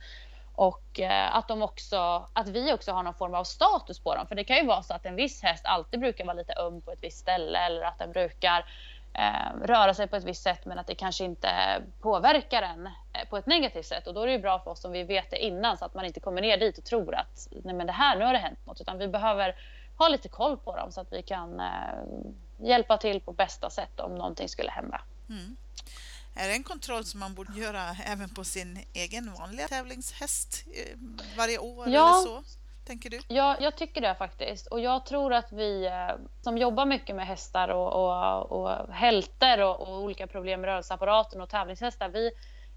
Och 0.56 1.00
eh, 1.00 1.36
att, 1.36 1.48
de 1.48 1.62
också, 1.62 2.28
att 2.34 2.48
vi 2.48 2.74
också 2.74 2.92
har 2.92 3.04
någon 3.04 3.14
form 3.14 3.34
av 3.34 3.44
status 3.44 4.00
på 4.00 4.16
dem. 4.16 4.28
För 4.28 4.36
det 4.36 4.44
kan 4.44 4.58
ju 4.58 4.66
vara 4.66 4.84
så 4.84 4.94
att 4.94 5.06
en 5.06 5.16
viss 5.16 5.44
häst 5.44 5.66
alltid 5.66 6.00
brukar 6.00 6.26
vara 6.26 6.38
lite 6.38 6.54
öm 6.54 6.82
på 6.82 6.92
ett 6.92 7.00
visst 7.02 7.20
ställe 7.20 7.60
eller 7.60 7.82
att 7.82 8.00
den 8.00 8.12
brukar 8.12 8.66
eh, 9.14 9.66
röra 9.66 9.94
sig 9.94 10.08
på 10.08 10.16
ett 10.16 10.24
visst 10.24 10.44
sätt 10.44 10.66
men 10.66 10.80
att 10.80 10.88
det 10.88 10.96
kanske 10.96 11.24
inte 11.24 11.82
påverkar 12.02 12.62
en 12.62 12.86
eh, 12.86 13.30
på 13.30 13.38
ett 13.38 13.46
negativt 13.46 13.86
sätt. 13.86 14.08
Och 14.08 14.14
då 14.14 14.22
är 14.22 14.28
det 14.28 14.40
bra 14.40 14.60
för 14.60 14.72
oss 14.72 14.86
om 14.86 14.92
vi 14.92 15.04
vet 15.04 15.32
det 15.32 15.46
innan 15.46 15.78
så 15.78 15.86
att 15.86 15.94
man 15.94 16.06
inte 16.06 16.20
kommer 16.20 16.42
ner 16.42 16.58
dit 16.58 16.78
och 16.78 16.84
tror 16.84 17.16
att 17.16 17.48
nej 17.64 17.76
men 17.76 17.88
det 17.88 17.94
här, 17.94 18.18
nu 18.18 18.26
har 18.26 18.34
det 18.34 18.40
hänt 18.40 18.66
något. 18.66 18.82
Utan 18.82 18.98
vi 18.98 19.08
behöver 19.08 19.56
ha 19.98 20.08
lite 20.08 20.30
koll 20.30 20.58
på 20.58 20.76
dem 20.76 20.92
så 20.92 21.02
att 21.02 21.14
vi 21.14 21.22
kan 21.22 21.60
eh, 21.60 21.68
hjälpa 22.58 22.98
till 22.98 23.22
på 23.22 23.32
bästa 23.34 23.70
sätt 23.70 24.00
om 24.00 24.16
någonting 24.16 24.50
skulle 24.50 24.72
hända. 24.72 25.02
Mm. 25.30 25.58
Är 26.36 26.48
det 26.48 26.54
en 26.54 26.64
kontroll 26.64 27.06
som 27.06 27.20
man 27.20 27.34
borde 27.34 27.60
göra 27.60 27.96
även 28.06 28.30
på 28.30 28.44
sin 28.44 28.86
egen 28.94 29.34
vanliga 29.34 29.68
tävlingshäst 29.68 30.66
eh, 30.74 30.98
varje 31.38 31.58
år? 31.58 31.90
Ja, 31.90 32.10
eller 32.10 32.42
så? 32.42 32.44
Tänker 32.86 33.10
du? 33.10 33.20
Ja, 33.28 33.58
jag 33.60 33.76
tycker 33.76 34.02
det 34.02 34.16
faktiskt. 34.16 34.68
Och 34.68 34.80
jag 34.80 35.06
tror 35.06 35.34
att 35.34 35.52
vi 35.52 35.86
eh, 35.86 36.16
som 36.42 36.58
jobbar 36.58 36.86
mycket 36.86 37.16
med 37.16 37.28
hästar 37.28 37.70
och, 37.70 37.94
och, 37.94 38.52
och 38.52 38.94
hälter 38.94 39.62
och, 39.62 39.82
och 39.82 40.02
olika 40.04 40.28
problem 40.28 40.62
med 40.62 40.68
rörelseapparaten 40.68 41.42
och 41.42 41.50
tävlingshästar, 41.50 42.10
vi, 42.10 42.32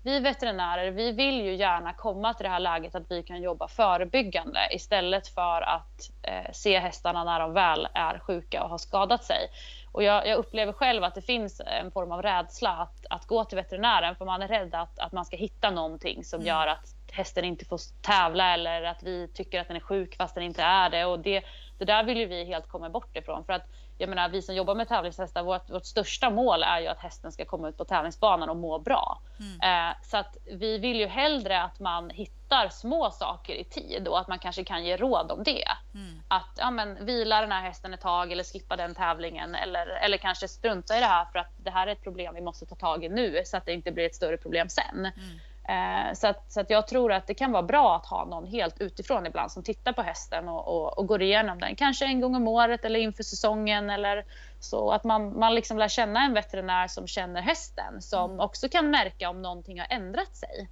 vi 0.05 0.21
veterinärer 0.21 0.91
vi 0.91 1.13
vill 1.13 1.41
ju 1.41 1.55
gärna 1.55 1.93
komma 1.93 2.35
till 2.35 2.45
det 2.45 2.51
här 2.51 2.61
läget 2.61 2.95
att 2.95 3.11
vi 3.11 3.23
kan 3.23 3.43
jobba 3.43 3.69
förebyggande 3.69 4.61
istället 4.71 5.29
för 5.29 5.63
att 5.63 6.11
eh, 6.23 6.53
se 6.53 6.79
hästarna 6.79 7.25
när 7.25 7.41
de 7.41 7.53
väl 7.53 7.89
är 7.95 8.19
sjuka 8.19 8.63
och 8.63 8.71
har 8.71 8.79
skadat 8.79 9.25
sig. 9.25 9.49
Och 9.93 10.03
jag, 10.03 10.27
jag, 10.27 10.39
upplever 10.39 10.73
själv 10.73 11.05
att 11.05 11.15
det 11.15 11.23
finns 11.23 11.61
en 11.67 11.91
form 11.91 12.13
av 12.13 12.23
rädsla 12.23 12.71
att, 12.71 13.07
att 13.11 13.27
gå 13.27 13.45
till 13.45 13.57
veterinären 13.57 14.17
för 14.17 14.25
man 14.25 14.43
är 14.43 14.49
rädd 14.49 14.75
att, 14.75 14.99
att 14.99 15.13
man 15.13 15.25
ska 15.25 15.37
hitta 15.37 15.71
någonting 15.71 16.25
som 16.25 16.41
mm. 16.41 16.47
gör 16.47 16.67
att 16.67 16.96
hästen 17.17 17.45
inte 17.45 17.65
får 17.65 17.81
tävla 18.03 18.55
eller 18.55 18.83
att 18.83 19.03
vi 19.03 19.29
tycker 19.35 19.61
att 19.61 19.69
den 19.69 19.77
är 19.77 19.81
sjuk 19.81 20.17
fast 20.17 20.35
den 20.35 20.45
inte 20.45 20.63
är 20.63 20.91
det. 20.91 21.05
Och 21.05 21.19
det, 21.19 21.45
det 21.79 21.85
där 21.85 22.05
vill 22.05 22.19
ju 22.19 22.27
vi 22.27 22.45
helt 22.45 22.69
komma 22.69 22.91
bort 22.91 23.17
ifrån. 23.17 23.45
För 23.45 23.53
att 23.53 23.67
jag 23.99 24.09
menar, 24.09 24.29
vi 24.29 24.43
som 24.43 24.55
jobbar 24.55 24.75
med 24.75 24.89
tävlingshästar, 24.89 25.43
vårt, 25.43 25.71
vårt 25.71 25.85
största 25.85 26.31
mål 26.31 26.63
är 26.63 26.81
ju 26.81 26.87
att 26.87 26.99
hästen 26.99 27.33
ska 27.33 27.45
komma 27.45 27.69
ut 27.69 27.77
på 27.77 27.85
tävlingsbanan 27.85 28.49
och 28.49 28.57
må 28.57 28.79
bra. 28.79 29.21
Mm. 29.39 29.91
Eh, 29.91 29.97
så 30.03 30.17
att 30.17 30.37
vi 30.45 30.79
vill 30.79 30.97
ju 30.97 31.07
hellre 31.07 31.63
att 31.63 31.81
man 31.81 32.11
hittar 32.11 32.69
små 32.69 33.11
saker 33.11 33.55
i 33.55 33.65
tid 33.65 34.09
och 34.09 34.21
att 34.21 34.29
man 34.29 34.39
kanske 34.39 34.65
kan 34.65 34.85
ge 34.85 34.97
råd 34.97 35.33
om 35.33 35.43
det. 35.43 35.69
Mm. 35.95 36.23
Att 36.29 36.59
ja, 36.59 36.71
men, 36.71 37.07
vila 37.07 37.41
den 37.41 37.53
här 37.53 37.63
hästen 37.63 37.95
ett 37.95 38.01
tag 38.01 38.33
eller 38.33 38.45
skippa 38.45 38.77
den 38.77 38.95
tävlingen 38.95 39.55
eller, 39.55 39.87
eller 39.87 40.19
kanske 40.19 40.49
strunta 40.49 40.97
i 40.97 41.01
det 41.01 41.07
här 41.07 41.25
för 41.25 41.39
att 41.39 41.53
det 41.57 41.71
här 41.71 41.87
är 41.87 41.93
ett 41.93 42.03
problem 42.03 42.35
vi 42.35 42.41
måste 42.41 42.67
ta 42.67 42.75
tag 42.75 43.05
i 43.05 43.09
nu 43.09 43.43
så 43.45 43.57
att 43.57 43.67
det 43.67 43.73
inte 43.73 43.93
blir 43.93 44.07
ett 44.07 44.15
större 44.15 44.37
problem 44.37 44.69
sen. 44.69 44.99
Mm. 44.99 45.39
Eh, 45.69 46.15
så, 46.15 46.27
att, 46.27 46.53
så 46.53 46.61
att 46.61 46.71
jag 46.71 46.87
tror 46.87 47.13
att 47.13 47.27
det 47.27 47.35
kan 47.35 47.53
vara 47.53 47.63
bra 47.63 47.97
att 47.97 48.07
ha 48.07 48.25
någon 48.25 48.47
helt 48.47 48.81
utifrån 48.81 49.27
ibland 49.27 49.53
som 49.53 49.63
tittar 49.63 49.93
på 49.93 50.03
hästen 50.03 50.49
och, 50.49 50.69
och, 50.69 50.99
och 50.99 51.07
går 51.07 51.23
igenom 51.23 51.61
den. 51.61 51.77
Kanske 51.77 52.05
en 52.05 52.21
gång 52.21 52.35
om 52.35 52.49
året 52.49 52.85
eller 52.85 53.01
inför 53.01 53.23
säsongen 53.23 53.91
eller 53.91 54.25
så 54.61 54.93
att 54.93 55.05
man, 55.05 55.39
man 55.39 55.55
liksom 55.55 55.79
lär 55.79 55.89
känna 55.89 56.25
en 56.25 56.35
veterinär 56.35 56.89
som 56.89 57.07
känner 57.07 57.43
hästen 57.43 58.03
som 58.03 58.31
mm. 58.31 58.41
också 58.41 58.69
kan 58.69 58.91
märka 58.91 59.31
om 59.31 59.43
någonting 59.43 59.81
har 59.81 59.87
ändrat 59.91 60.37
sig. 60.37 60.69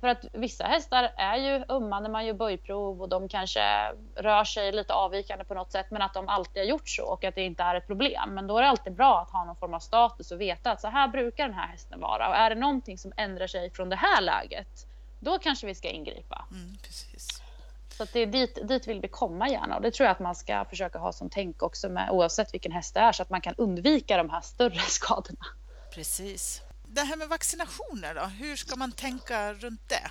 För 0.00 0.08
att 0.08 0.24
vissa 0.32 0.64
hästar 0.64 1.12
är 1.16 1.36
ju 1.36 1.64
ömma 1.68 2.00
när 2.00 2.10
man 2.10 2.26
gör 2.26 2.34
böjprov 2.34 3.02
och 3.02 3.08
de 3.08 3.28
kanske 3.28 3.92
rör 4.16 4.44
sig 4.44 4.72
lite 4.72 4.94
avvikande 4.94 5.44
på 5.44 5.54
något 5.54 5.72
sätt 5.72 5.86
men 5.90 6.02
att 6.02 6.14
de 6.14 6.28
alltid 6.28 6.62
har 6.62 6.68
gjort 6.68 6.88
så 6.88 7.04
och 7.04 7.24
att 7.24 7.34
det 7.34 7.42
inte 7.42 7.62
är 7.62 7.74
ett 7.74 7.86
problem. 7.86 8.34
Men 8.34 8.46
då 8.46 8.58
är 8.58 8.62
det 8.62 8.68
alltid 8.68 8.92
bra 8.92 9.20
att 9.20 9.30
ha 9.30 9.44
någon 9.44 9.56
form 9.56 9.74
av 9.74 9.80
status 9.80 10.30
och 10.30 10.40
veta 10.40 10.72
att 10.72 10.80
så 10.80 10.88
här 10.88 11.08
brukar 11.08 11.46
den 11.46 11.56
här 11.56 11.66
hästen 11.66 12.00
vara 12.00 12.28
och 12.28 12.36
är 12.36 12.50
det 12.50 12.60
någonting 12.60 12.98
som 12.98 13.12
ändrar 13.16 13.46
sig 13.46 13.70
från 13.70 13.88
det 13.88 13.96
här 13.96 14.20
läget 14.20 14.86
då 15.20 15.38
kanske 15.38 15.66
vi 15.66 15.74
ska 15.74 15.88
ingripa. 15.88 16.44
Mm, 16.50 16.76
precis. 16.82 17.39
Så 18.00 18.06
det 18.12 18.20
är 18.20 18.26
dit, 18.26 18.68
dit 18.68 18.88
vill 18.88 19.00
vi 19.00 19.08
komma 19.08 19.48
gärna 19.48 19.76
och 19.76 19.82
det 19.82 19.90
tror 19.90 20.04
jag 20.04 20.12
att 20.12 20.20
man 20.20 20.34
ska 20.34 20.64
försöka 20.64 20.98
ha 20.98 21.12
som 21.12 21.30
tänk 21.30 21.62
också 21.62 21.88
med 21.88 22.10
oavsett 22.10 22.54
vilken 22.54 22.72
häst 22.72 22.94
det 22.94 23.00
är 23.00 23.12
så 23.12 23.22
att 23.22 23.30
man 23.30 23.40
kan 23.40 23.54
undvika 23.58 24.16
de 24.16 24.30
här 24.30 24.40
större 24.40 24.74
skadorna. 24.88 25.44
Precis. 25.94 26.62
Det 26.86 27.00
här 27.00 27.16
med 27.16 27.28
vaccinationer 27.28 28.14
då, 28.14 28.20
hur 28.20 28.56
ska 28.56 28.76
man 28.76 28.92
tänka 28.92 29.52
runt 29.52 29.88
det? 29.88 30.10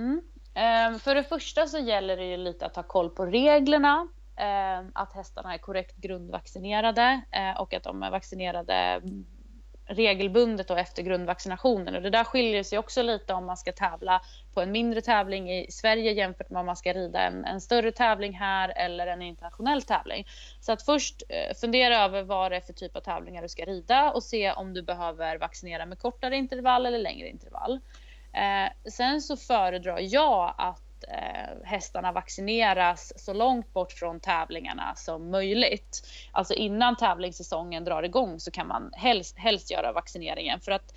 Mm. 0.00 0.22
Ehm, 0.54 0.98
för 0.98 1.14
det 1.14 1.24
första 1.24 1.66
så 1.66 1.78
gäller 1.78 2.16
det 2.16 2.24
ju 2.24 2.36
lite 2.36 2.66
att 2.66 2.76
ha 2.76 2.82
koll 2.82 3.10
på 3.10 3.26
reglerna, 3.26 4.08
ehm, 4.36 4.90
att 4.94 5.12
hästarna 5.12 5.54
är 5.54 5.58
korrekt 5.58 5.96
grundvaccinerade 5.96 7.20
eh, 7.30 7.60
och 7.60 7.74
att 7.74 7.82
de 7.82 8.02
är 8.02 8.10
vaccinerade 8.10 9.02
regelbundet 9.90 10.70
och 10.70 10.78
efter 10.78 11.02
grundvaccinationen. 11.02 11.94
Och 11.94 12.02
det 12.02 12.10
där 12.10 12.24
skiljer 12.24 12.62
sig 12.62 12.78
också 12.78 13.02
lite 13.02 13.34
om 13.34 13.46
man 13.46 13.56
ska 13.56 13.72
tävla 13.72 14.22
på 14.54 14.60
en 14.60 14.72
mindre 14.72 15.00
tävling 15.00 15.50
i 15.50 15.70
Sverige 15.70 16.12
jämfört 16.12 16.50
med 16.50 16.60
om 16.60 16.66
man 16.66 16.76
ska 16.76 16.92
rida 16.92 17.20
en, 17.20 17.44
en 17.44 17.60
större 17.60 17.92
tävling 17.92 18.32
här 18.32 18.72
eller 18.76 19.06
en 19.06 19.22
internationell 19.22 19.82
tävling. 19.82 20.26
Så 20.60 20.72
att 20.72 20.82
först 20.82 21.22
eh, 21.28 21.54
fundera 21.60 22.04
över 22.04 22.22
vad 22.22 22.52
det 22.52 22.56
är 22.56 22.60
för 22.60 22.72
typ 22.72 22.96
av 22.96 23.00
tävlingar 23.00 23.42
du 23.42 23.48
ska 23.48 23.64
rida 23.64 24.10
och 24.10 24.22
se 24.22 24.52
om 24.52 24.74
du 24.74 24.82
behöver 24.82 25.38
vaccinera 25.38 25.86
med 25.86 25.98
kortare 25.98 26.36
intervall 26.36 26.86
eller 26.86 26.98
längre 26.98 27.28
intervall. 27.28 27.80
Eh, 28.32 28.90
sen 28.90 29.20
så 29.20 29.36
föredrar 29.36 29.98
jag 30.00 30.54
att 30.58 30.89
eh, 31.08 31.64
hästarna 31.64 32.12
vaccineras 32.12 33.12
så 33.16 33.32
långt 33.32 33.72
bort 33.72 33.92
från 33.92 34.20
tävlingarna 34.20 34.94
som 34.94 35.30
möjligt. 35.30 36.08
Alltså 36.32 36.54
innan 36.54 36.96
tävlingssäsongen 36.96 37.84
drar 37.84 38.02
igång 38.02 38.40
så 38.40 38.50
kan 38.50 38.66
man 38.66 38.90
helst, 38.92 39.38
helst 39.38 39.70
göra 39.70 39.92
vaccineringen. 39.92 40.60
För 40.60 40.72
att 40.72 40.94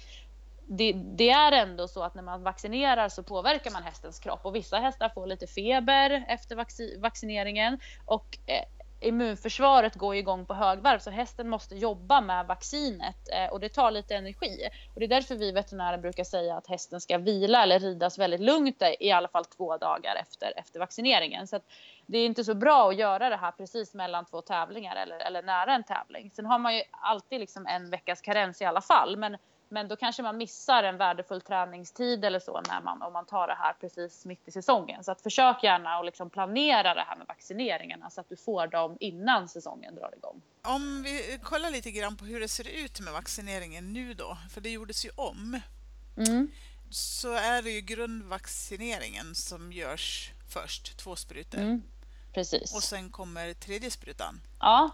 det, 0.67 0.93
det, 0.93 1.29
är 1.29 1.51
ändå 1.51 1.87
så 1.87 2.03
att 2.03 2.15
när 2.15 2.23
man 2.23 2.43
vaccinerar 2.43 3.09
så 3.09 3.23
påverkar 3.23 3.71
man 3.71 3.83
hästens 3.83 4.19
kropp. 4.19 4.45
Och 4.45 4.55
vissa 4.55 4.79
hästar 4.79 5.09
får 5.09 5.27
lite 5.27 5.47
feber 5.47 6.25
efter 6.27 6.99
vaccineringen. 6.99 7.79
Och 8.05 8.37
eh, 8.45 8.63
immunförsvaret 9.03 9.95
går 9.95 10.15
igång 10.15 10.45
på 10.45 10.53
högvarv 10.53 10.99
så 10.99 11.09
hästen 11.09 11.49
måste 11.49 11.75
jobba 11.75 12.21
med 12.21 12.47
vaccinet 12.47 13.29
eh, 13.33 13.53
och 13.53 13.59
det 13.59 13.69
tar 13.69 13.91
lite 13.91 14.15
energi. 14.15 14.69
Och 14.93 14.99
det 14.99 15.05
är 15.05 15.09
därför 15.09 15.35
vi 15.35 15.51
veterinärer 15.51 15.97
brukar 15.97 16.23
säga 16.23 16.57
att 16.57 16.67
hästen 16.67 17.01
ska 17.01 17.17
vila 17.17 17.63
eller 17.63 17.79
ridas 17.79 18.19
väldigt 18.19 18.39
lugnt 18.39 18.83
i 18.99 19.11
alla 19.11 19.27
fall 19.27 19.45
två 19.45 19.77
dagar 19.77 20.15
efter, 20.15 20.53
efter 20.59 20.79
vaccineringen. 20.79 21.47
Så 21.47 21.59
det 22.05 22.17
är 22.17 22.25
inte 22.25 22.43
så 22.43 22.53
bra 22.55 22.89
att 22.89 22.97
göra 22.97 23.29
det 23.29 23.35
här 23.37 23.51
precis 23.51 23.93
mellan 23.93 24.25
två 24.25 24.41
tävlingar 24.41 24.95
eller, 24.95 25.19
eller 25.19 25.43
nära 25.43 25.75
en 25.75 25.83
tävling. 25.83 26.31
Sen 26.31 26.45
har 26.45 26.59
man 26.59 26.75
ju 26.75 26.81
alltid 26.91 27.39
liksom 27.39 27.67
en 27.67 27.89
veckas 27.89 28.21
karens 28.21 28.61
i 28.61 28.65
alla 28.65 28.81
fall 28.81 29.17
men 29.17 29.37
men 29.73 29.87
då 29.87 29.95
kanske 29.95 30.23
man 30.23 30.37
missar 30.37 30.83
en 30.83 30.97
värdefull 30.97 31.41
träningstid 31.41 32.25
eller 32.25 32.39
så 32.39 32.61
när 32.67 32.81
man, 32.81 33.01
om 33.01 33.13
man 33.13 33.25
tar 33.25 33.47
det 33.47 33.53
här 33.53 33.73
precis 33.73 34.25
mitt 34.25 34.47
i 34.47 34.51
säsongen. 34.51 35.03
Så 35.03 35.11
att 35.11 35.21
försök 35.21 35.63
gärna 35.63 35.89
att 35.89 36.05
liksom 36.05 36.29
planera 36.29 36.93
det 36.93 37.01
här 37.07 37.17
med 37.17 37.27
vaccineringarna 37.27 38.09
så 38.09 38.21
att 38.21 38.29
du 38.29 38.35
får 38.35 38.67
dem 38.67 38.97
innan 38.99 39.49
säsongen 39.49 39.95
drar 39.95 40.13
igång. 40.17 40.41
Om 40.61 41.03
vi 41.03 41.39
kollar 41.43 41.71
lite 41.71 41.91
grann 41.91 42.17
på 42.17 42.25
hur 42.25 42.39
det 42.39 42.47
ser 42.47 42.67
ut 42.85 42.99
med 42.99 43.13
vaccineringen 43.13 43.93
nu 43.93 44.13
då, 44.13 44.37
för 44.53 44.61
det 44.61 44.69
gjordes 44.69 45.05
ju 45.05 45.09
om. 45.15 45.59
Mm. 46.17 46.51
Så 46.91 47.33
är 47.33 47.61
det 47.61 47.71
ju 47.71 47.81
grundvaccineringen 47.81 49.35
som 49.35 49.71
görs 49.71 50.31
först, 50.53 50.97
två 50.97 51.15
sprutor. 51.15 51.59
Mm. 51.59 51.83
Precis. 52.33 52.75
Och 52.75 52.83
sen 52.83 53.09
kommer 53.09 53.53
tredje 53.53 53.91
sprutan. 53.91 54.41
Ja, 54.59 54.89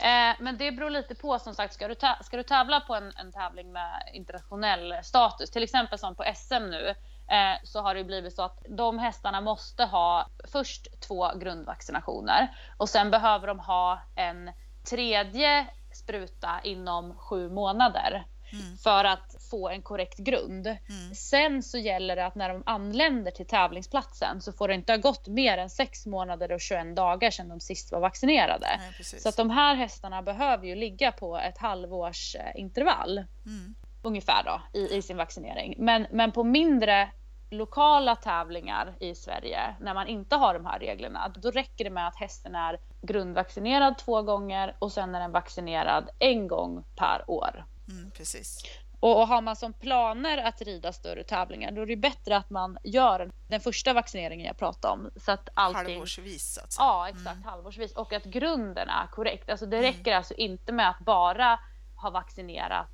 eh, 0.00 0.36
men 0.40 0.58
det 0.58 0.72
beror 0.72 0.90
lite 0.90 1.14
på 1.14 1.38
som 1.38 1.54
sagt. 1.54 1.74
Ska 1.74 1.88
du, 1.88 1.94
ska 2.24 2.36
du 2.36 2.42
tävla 2.42 2.80
på 2.80 2.94
en, 2.94 3.12
en 3.16 3.32
tävling 3.32 3.72
med 3.72 4.10
internationell 4.14 4.94
status, 5.02 5.50
till 5.50 5.62
exempel 5.62 5.98
som 5.98 6.14
på 6.14 6.24
SM 6.36 6.70
nu, 6.70 6.88
eh, 7.28 7.56
så 7.64 7.80
har 7.80 7.94
det 7.94 8.04
blivit 8.04 8.34
så 8.34 8.42
att 8.42 8.64
de 8.68 8.98
hästarna 8.98 9.40
måste 9.40 9.84
ha 9.84 10.28
först 10.52 11.00
två 11.00 11.30
grundvaccinationer 11.34 12.56
och 12.76 12.88
sen 12.88 13.10
behöver 13.10 13.46
de 13.46 13.58
ha 13.58 14.00
en 14.16 14.50
tredje 14.90 15.66
spruta 15.92 16.60
inom 16.64 17.18
sju 17.18 17.48
månader. 17.50 18.26
Mm. 18.52 18.76
för 18.76 19.04
att 19.04 19.37
få 19.50 19.68
en 19.68 19.82
korrekt 19.82 20.18
grund. 20.18 20.66
Mm. 20.66 21.14
Sen 21.14 21.62
så 21.62 21.78
gäller 21.78 22.16
det 22.16 22.26
att 22.26 22.34
när 22.34 22.48
de 22.48 22.62
anländer 22.66 23.30
till 23.30 23.46
tävlingsplatsen 23.46 24.40
så 24.40 24.52
får 24.52 24.68
det 24.68 24.74
inte 24.74 24.92
ha 24.92 24.96
gått 24.96 25.28
mer 25.28 25.58
än 25.58 25.70
6 25.70 26.06
månader 26.06 26.52
och 26.52 26.60
21 26.60 26.96
dagar 26.96 27.30
sedan 27.30 27.48
de 27.48 27.60
sist 27.60 27.92
var 27.92 28.00
vaccinerade. 28.00 28.66
Nej, 28.78 29.04
så 29.04 29.28
att 29.28 29.36
de 29.36 29.50
här 29.50 29.74
hästarna 29.74 30.22
behöver 30.22 30.66
ju 30.66 30.74
ligga 30.74 31.12
på 31.12 31.38
ett 31.38 31.58
halvårs 31.58 32.36
eh, 32.36 32.60
intervall. 32.60 33.18
Mm. 33.46 33.74
Ungefär 34.02 34.44
då 34.44 34.78
i, 34.78 34.96
i 34.96 35.02
sin 35.02 35.16
vaccinering. 35.16 35.74
Men, 35.78 36.06
men 36.10 36.32
på 36.32 36.44
mindre 36.44 37.10
lokala 37.50 38.16
tävlingar 38.16 38.94
i 39.00 39.14
Sverige 39.14 39.76
när 39.80 39.94
man 39.94 40.06
inte 40.06 40.36
har 40.36 40.54
de 40.54 40.66
här 40.66 40.78
reglerna, 40.78 41.28
då 41.28 41.50
räcker 41.50 41.84
det 41.84 41.90
med 41.90 42.08
att 42.08 42.16
hästen 42.16 42.54
är 42.54 42.78
grundvaccinerad 43.02 43.98
två 43.98 44.22
gånger 44.22 44.76
och 44.78 44.92
sen 44.92 45.14
är 45.14 45.20
den 45.20 45.32
vaccinerad 45.32 46.10
en 46.18 46.48
gång 46.48 46.84
per 46.96 47.30
år. 47.30 47.64
Mm, 47.88 48.10
precis. 48.10 48.62
Och, 49.00 49.28
har 49.28 49.42
man 49.42 49.56
som 49.56 49.72
planer 49.72 50.38
att 50.38 50.62
rida 50.62 50.92
större 50.92 51.24
tävlingar 51.24 51.72
då 51.72 51.82
är 51.82 51.86
det 51.86 51.96
bättre 51.96 52.36
att 52.36 52.50
man 52.50 52.78
gör 52.84 53.30
den 53.48 53.60
första 53.60 53.92
vaccineringen 53.92 54.46
jag 54.46 54.56
pratade 54.56 54.94
om. 54.94 55.10
Så 55.16 55.32
att 55.32 55.48
allting... 55.54 55.94
Halvårsvis 55.94 56.58
alltså. 56.58 56.80
Ja 56.80 57.08
exakt, 57.08 57.26
mm. 57.26 57.44
halvårsvis. 57.44 57.92
Och 57.92 58.12
att 58.12 58.24
grunden 58.24 58.88
är 58.88 59.06
korrekt. 59.06 59.50
Alltså 59.50 59.66
det 59.66 59.76
mm. 59.76 59.92
räcker 59.92 60.10
mm. 60.10 60.18
alltså 60.18 60.34
inte 60.34 60.72
med 60.72 60.90
att 60.90 60.98
bara 60.98 61.60
ha 62.02 62.10
vaccinerat 62.10 62.90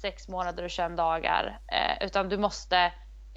sex 0.00 0.28
månader 0.28 0.64
och 0.64 0.70
21 0.70 0.96
dagar. 0.96 1.60
Eh, 1.68 2.06
utan 2.06 2.28
du 2.28 2.38
måste 2.38 2.92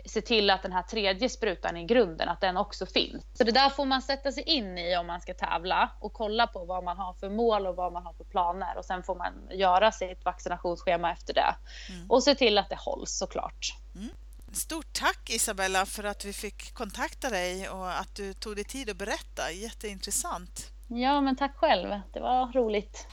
se 0.05 0.21
till 0.21 0.49
att 0.49 0.63
den 0.63 0.71
här 0.71 0.83
tredje 0.83 1.29
sprutan 1.29 1.77
i 1.77 1.85
grunden, 1.85 2.29
att 2.29 2.41
den 2.41 2.57
också 2.57 2.85
finns. 2.85 3.23
Så 3.33 3.43
det 3.43 3.51
där 3.51 3.69
får 3.69 3.85
man 3.85 4.01
sätta 4.01 4.31
sig 4.31 4.43
in 4.43 4.77
i 4.77 4.97
om 4.97 5.07
man 5.07 5.21
ska 5.21 5.33
tävla 5.33 5.91
och 5.99 6.13
kolla 6.13 6.47
på 6.47 6.65
vad 6.65 6.83
man 6.83 6.97
har 6.97 7.13
för 7.13 7.29
mål 7.29 7.67
och 7.67 7.75
vad 7.75 7.93
man 7.93 8.05
har 8.05 8.13
för 8.13 8.23
planer 8.23 8.77
och 8.77 8.85
sen 8.85 9.03
får 9.03 9.15
man 9.15 9.33
göra 9.51 9.91
sitt 9.91 10.25
vaccinationsschema 10.25 11.11
efter 11.11 11.33
det. 11.33 11.55
Mm. 11.89 12.11
Och 12.11 12.23
se 12.23 12.35
till 12.35 12.57
att 12.57 12.69
det 12.69 12.79
hålls 12.79 13.17
såklart. 13.17 13.73
Mm. 13.95 14.09
Stort 14.53 14.93
tack 14.93 15.29
Isabella 15.29 15.85
för 15.85 16.03
att 16.03 16.25
vi 16.25 16.33
fick 16.33 16.73
kontakta 16.73 17.29
dig 17.29 17.69
och 17.69 17.91
att 17.91 18.15
du 18.15 18.33
tog 18.33 18.55
dig 18.55 18.63
tid 18.63 18.89
att 18.89 18.97
berätta. 18.97 19.51
Jätteintressant. 19.51 20.71
Ja, 20.87 21.21
men 21.21 21.35
tack 21.35 21.55
själv. 21.55 21.99
Det 22.13 22.19
var 22.19 22.51
roligt. 22.51 23.07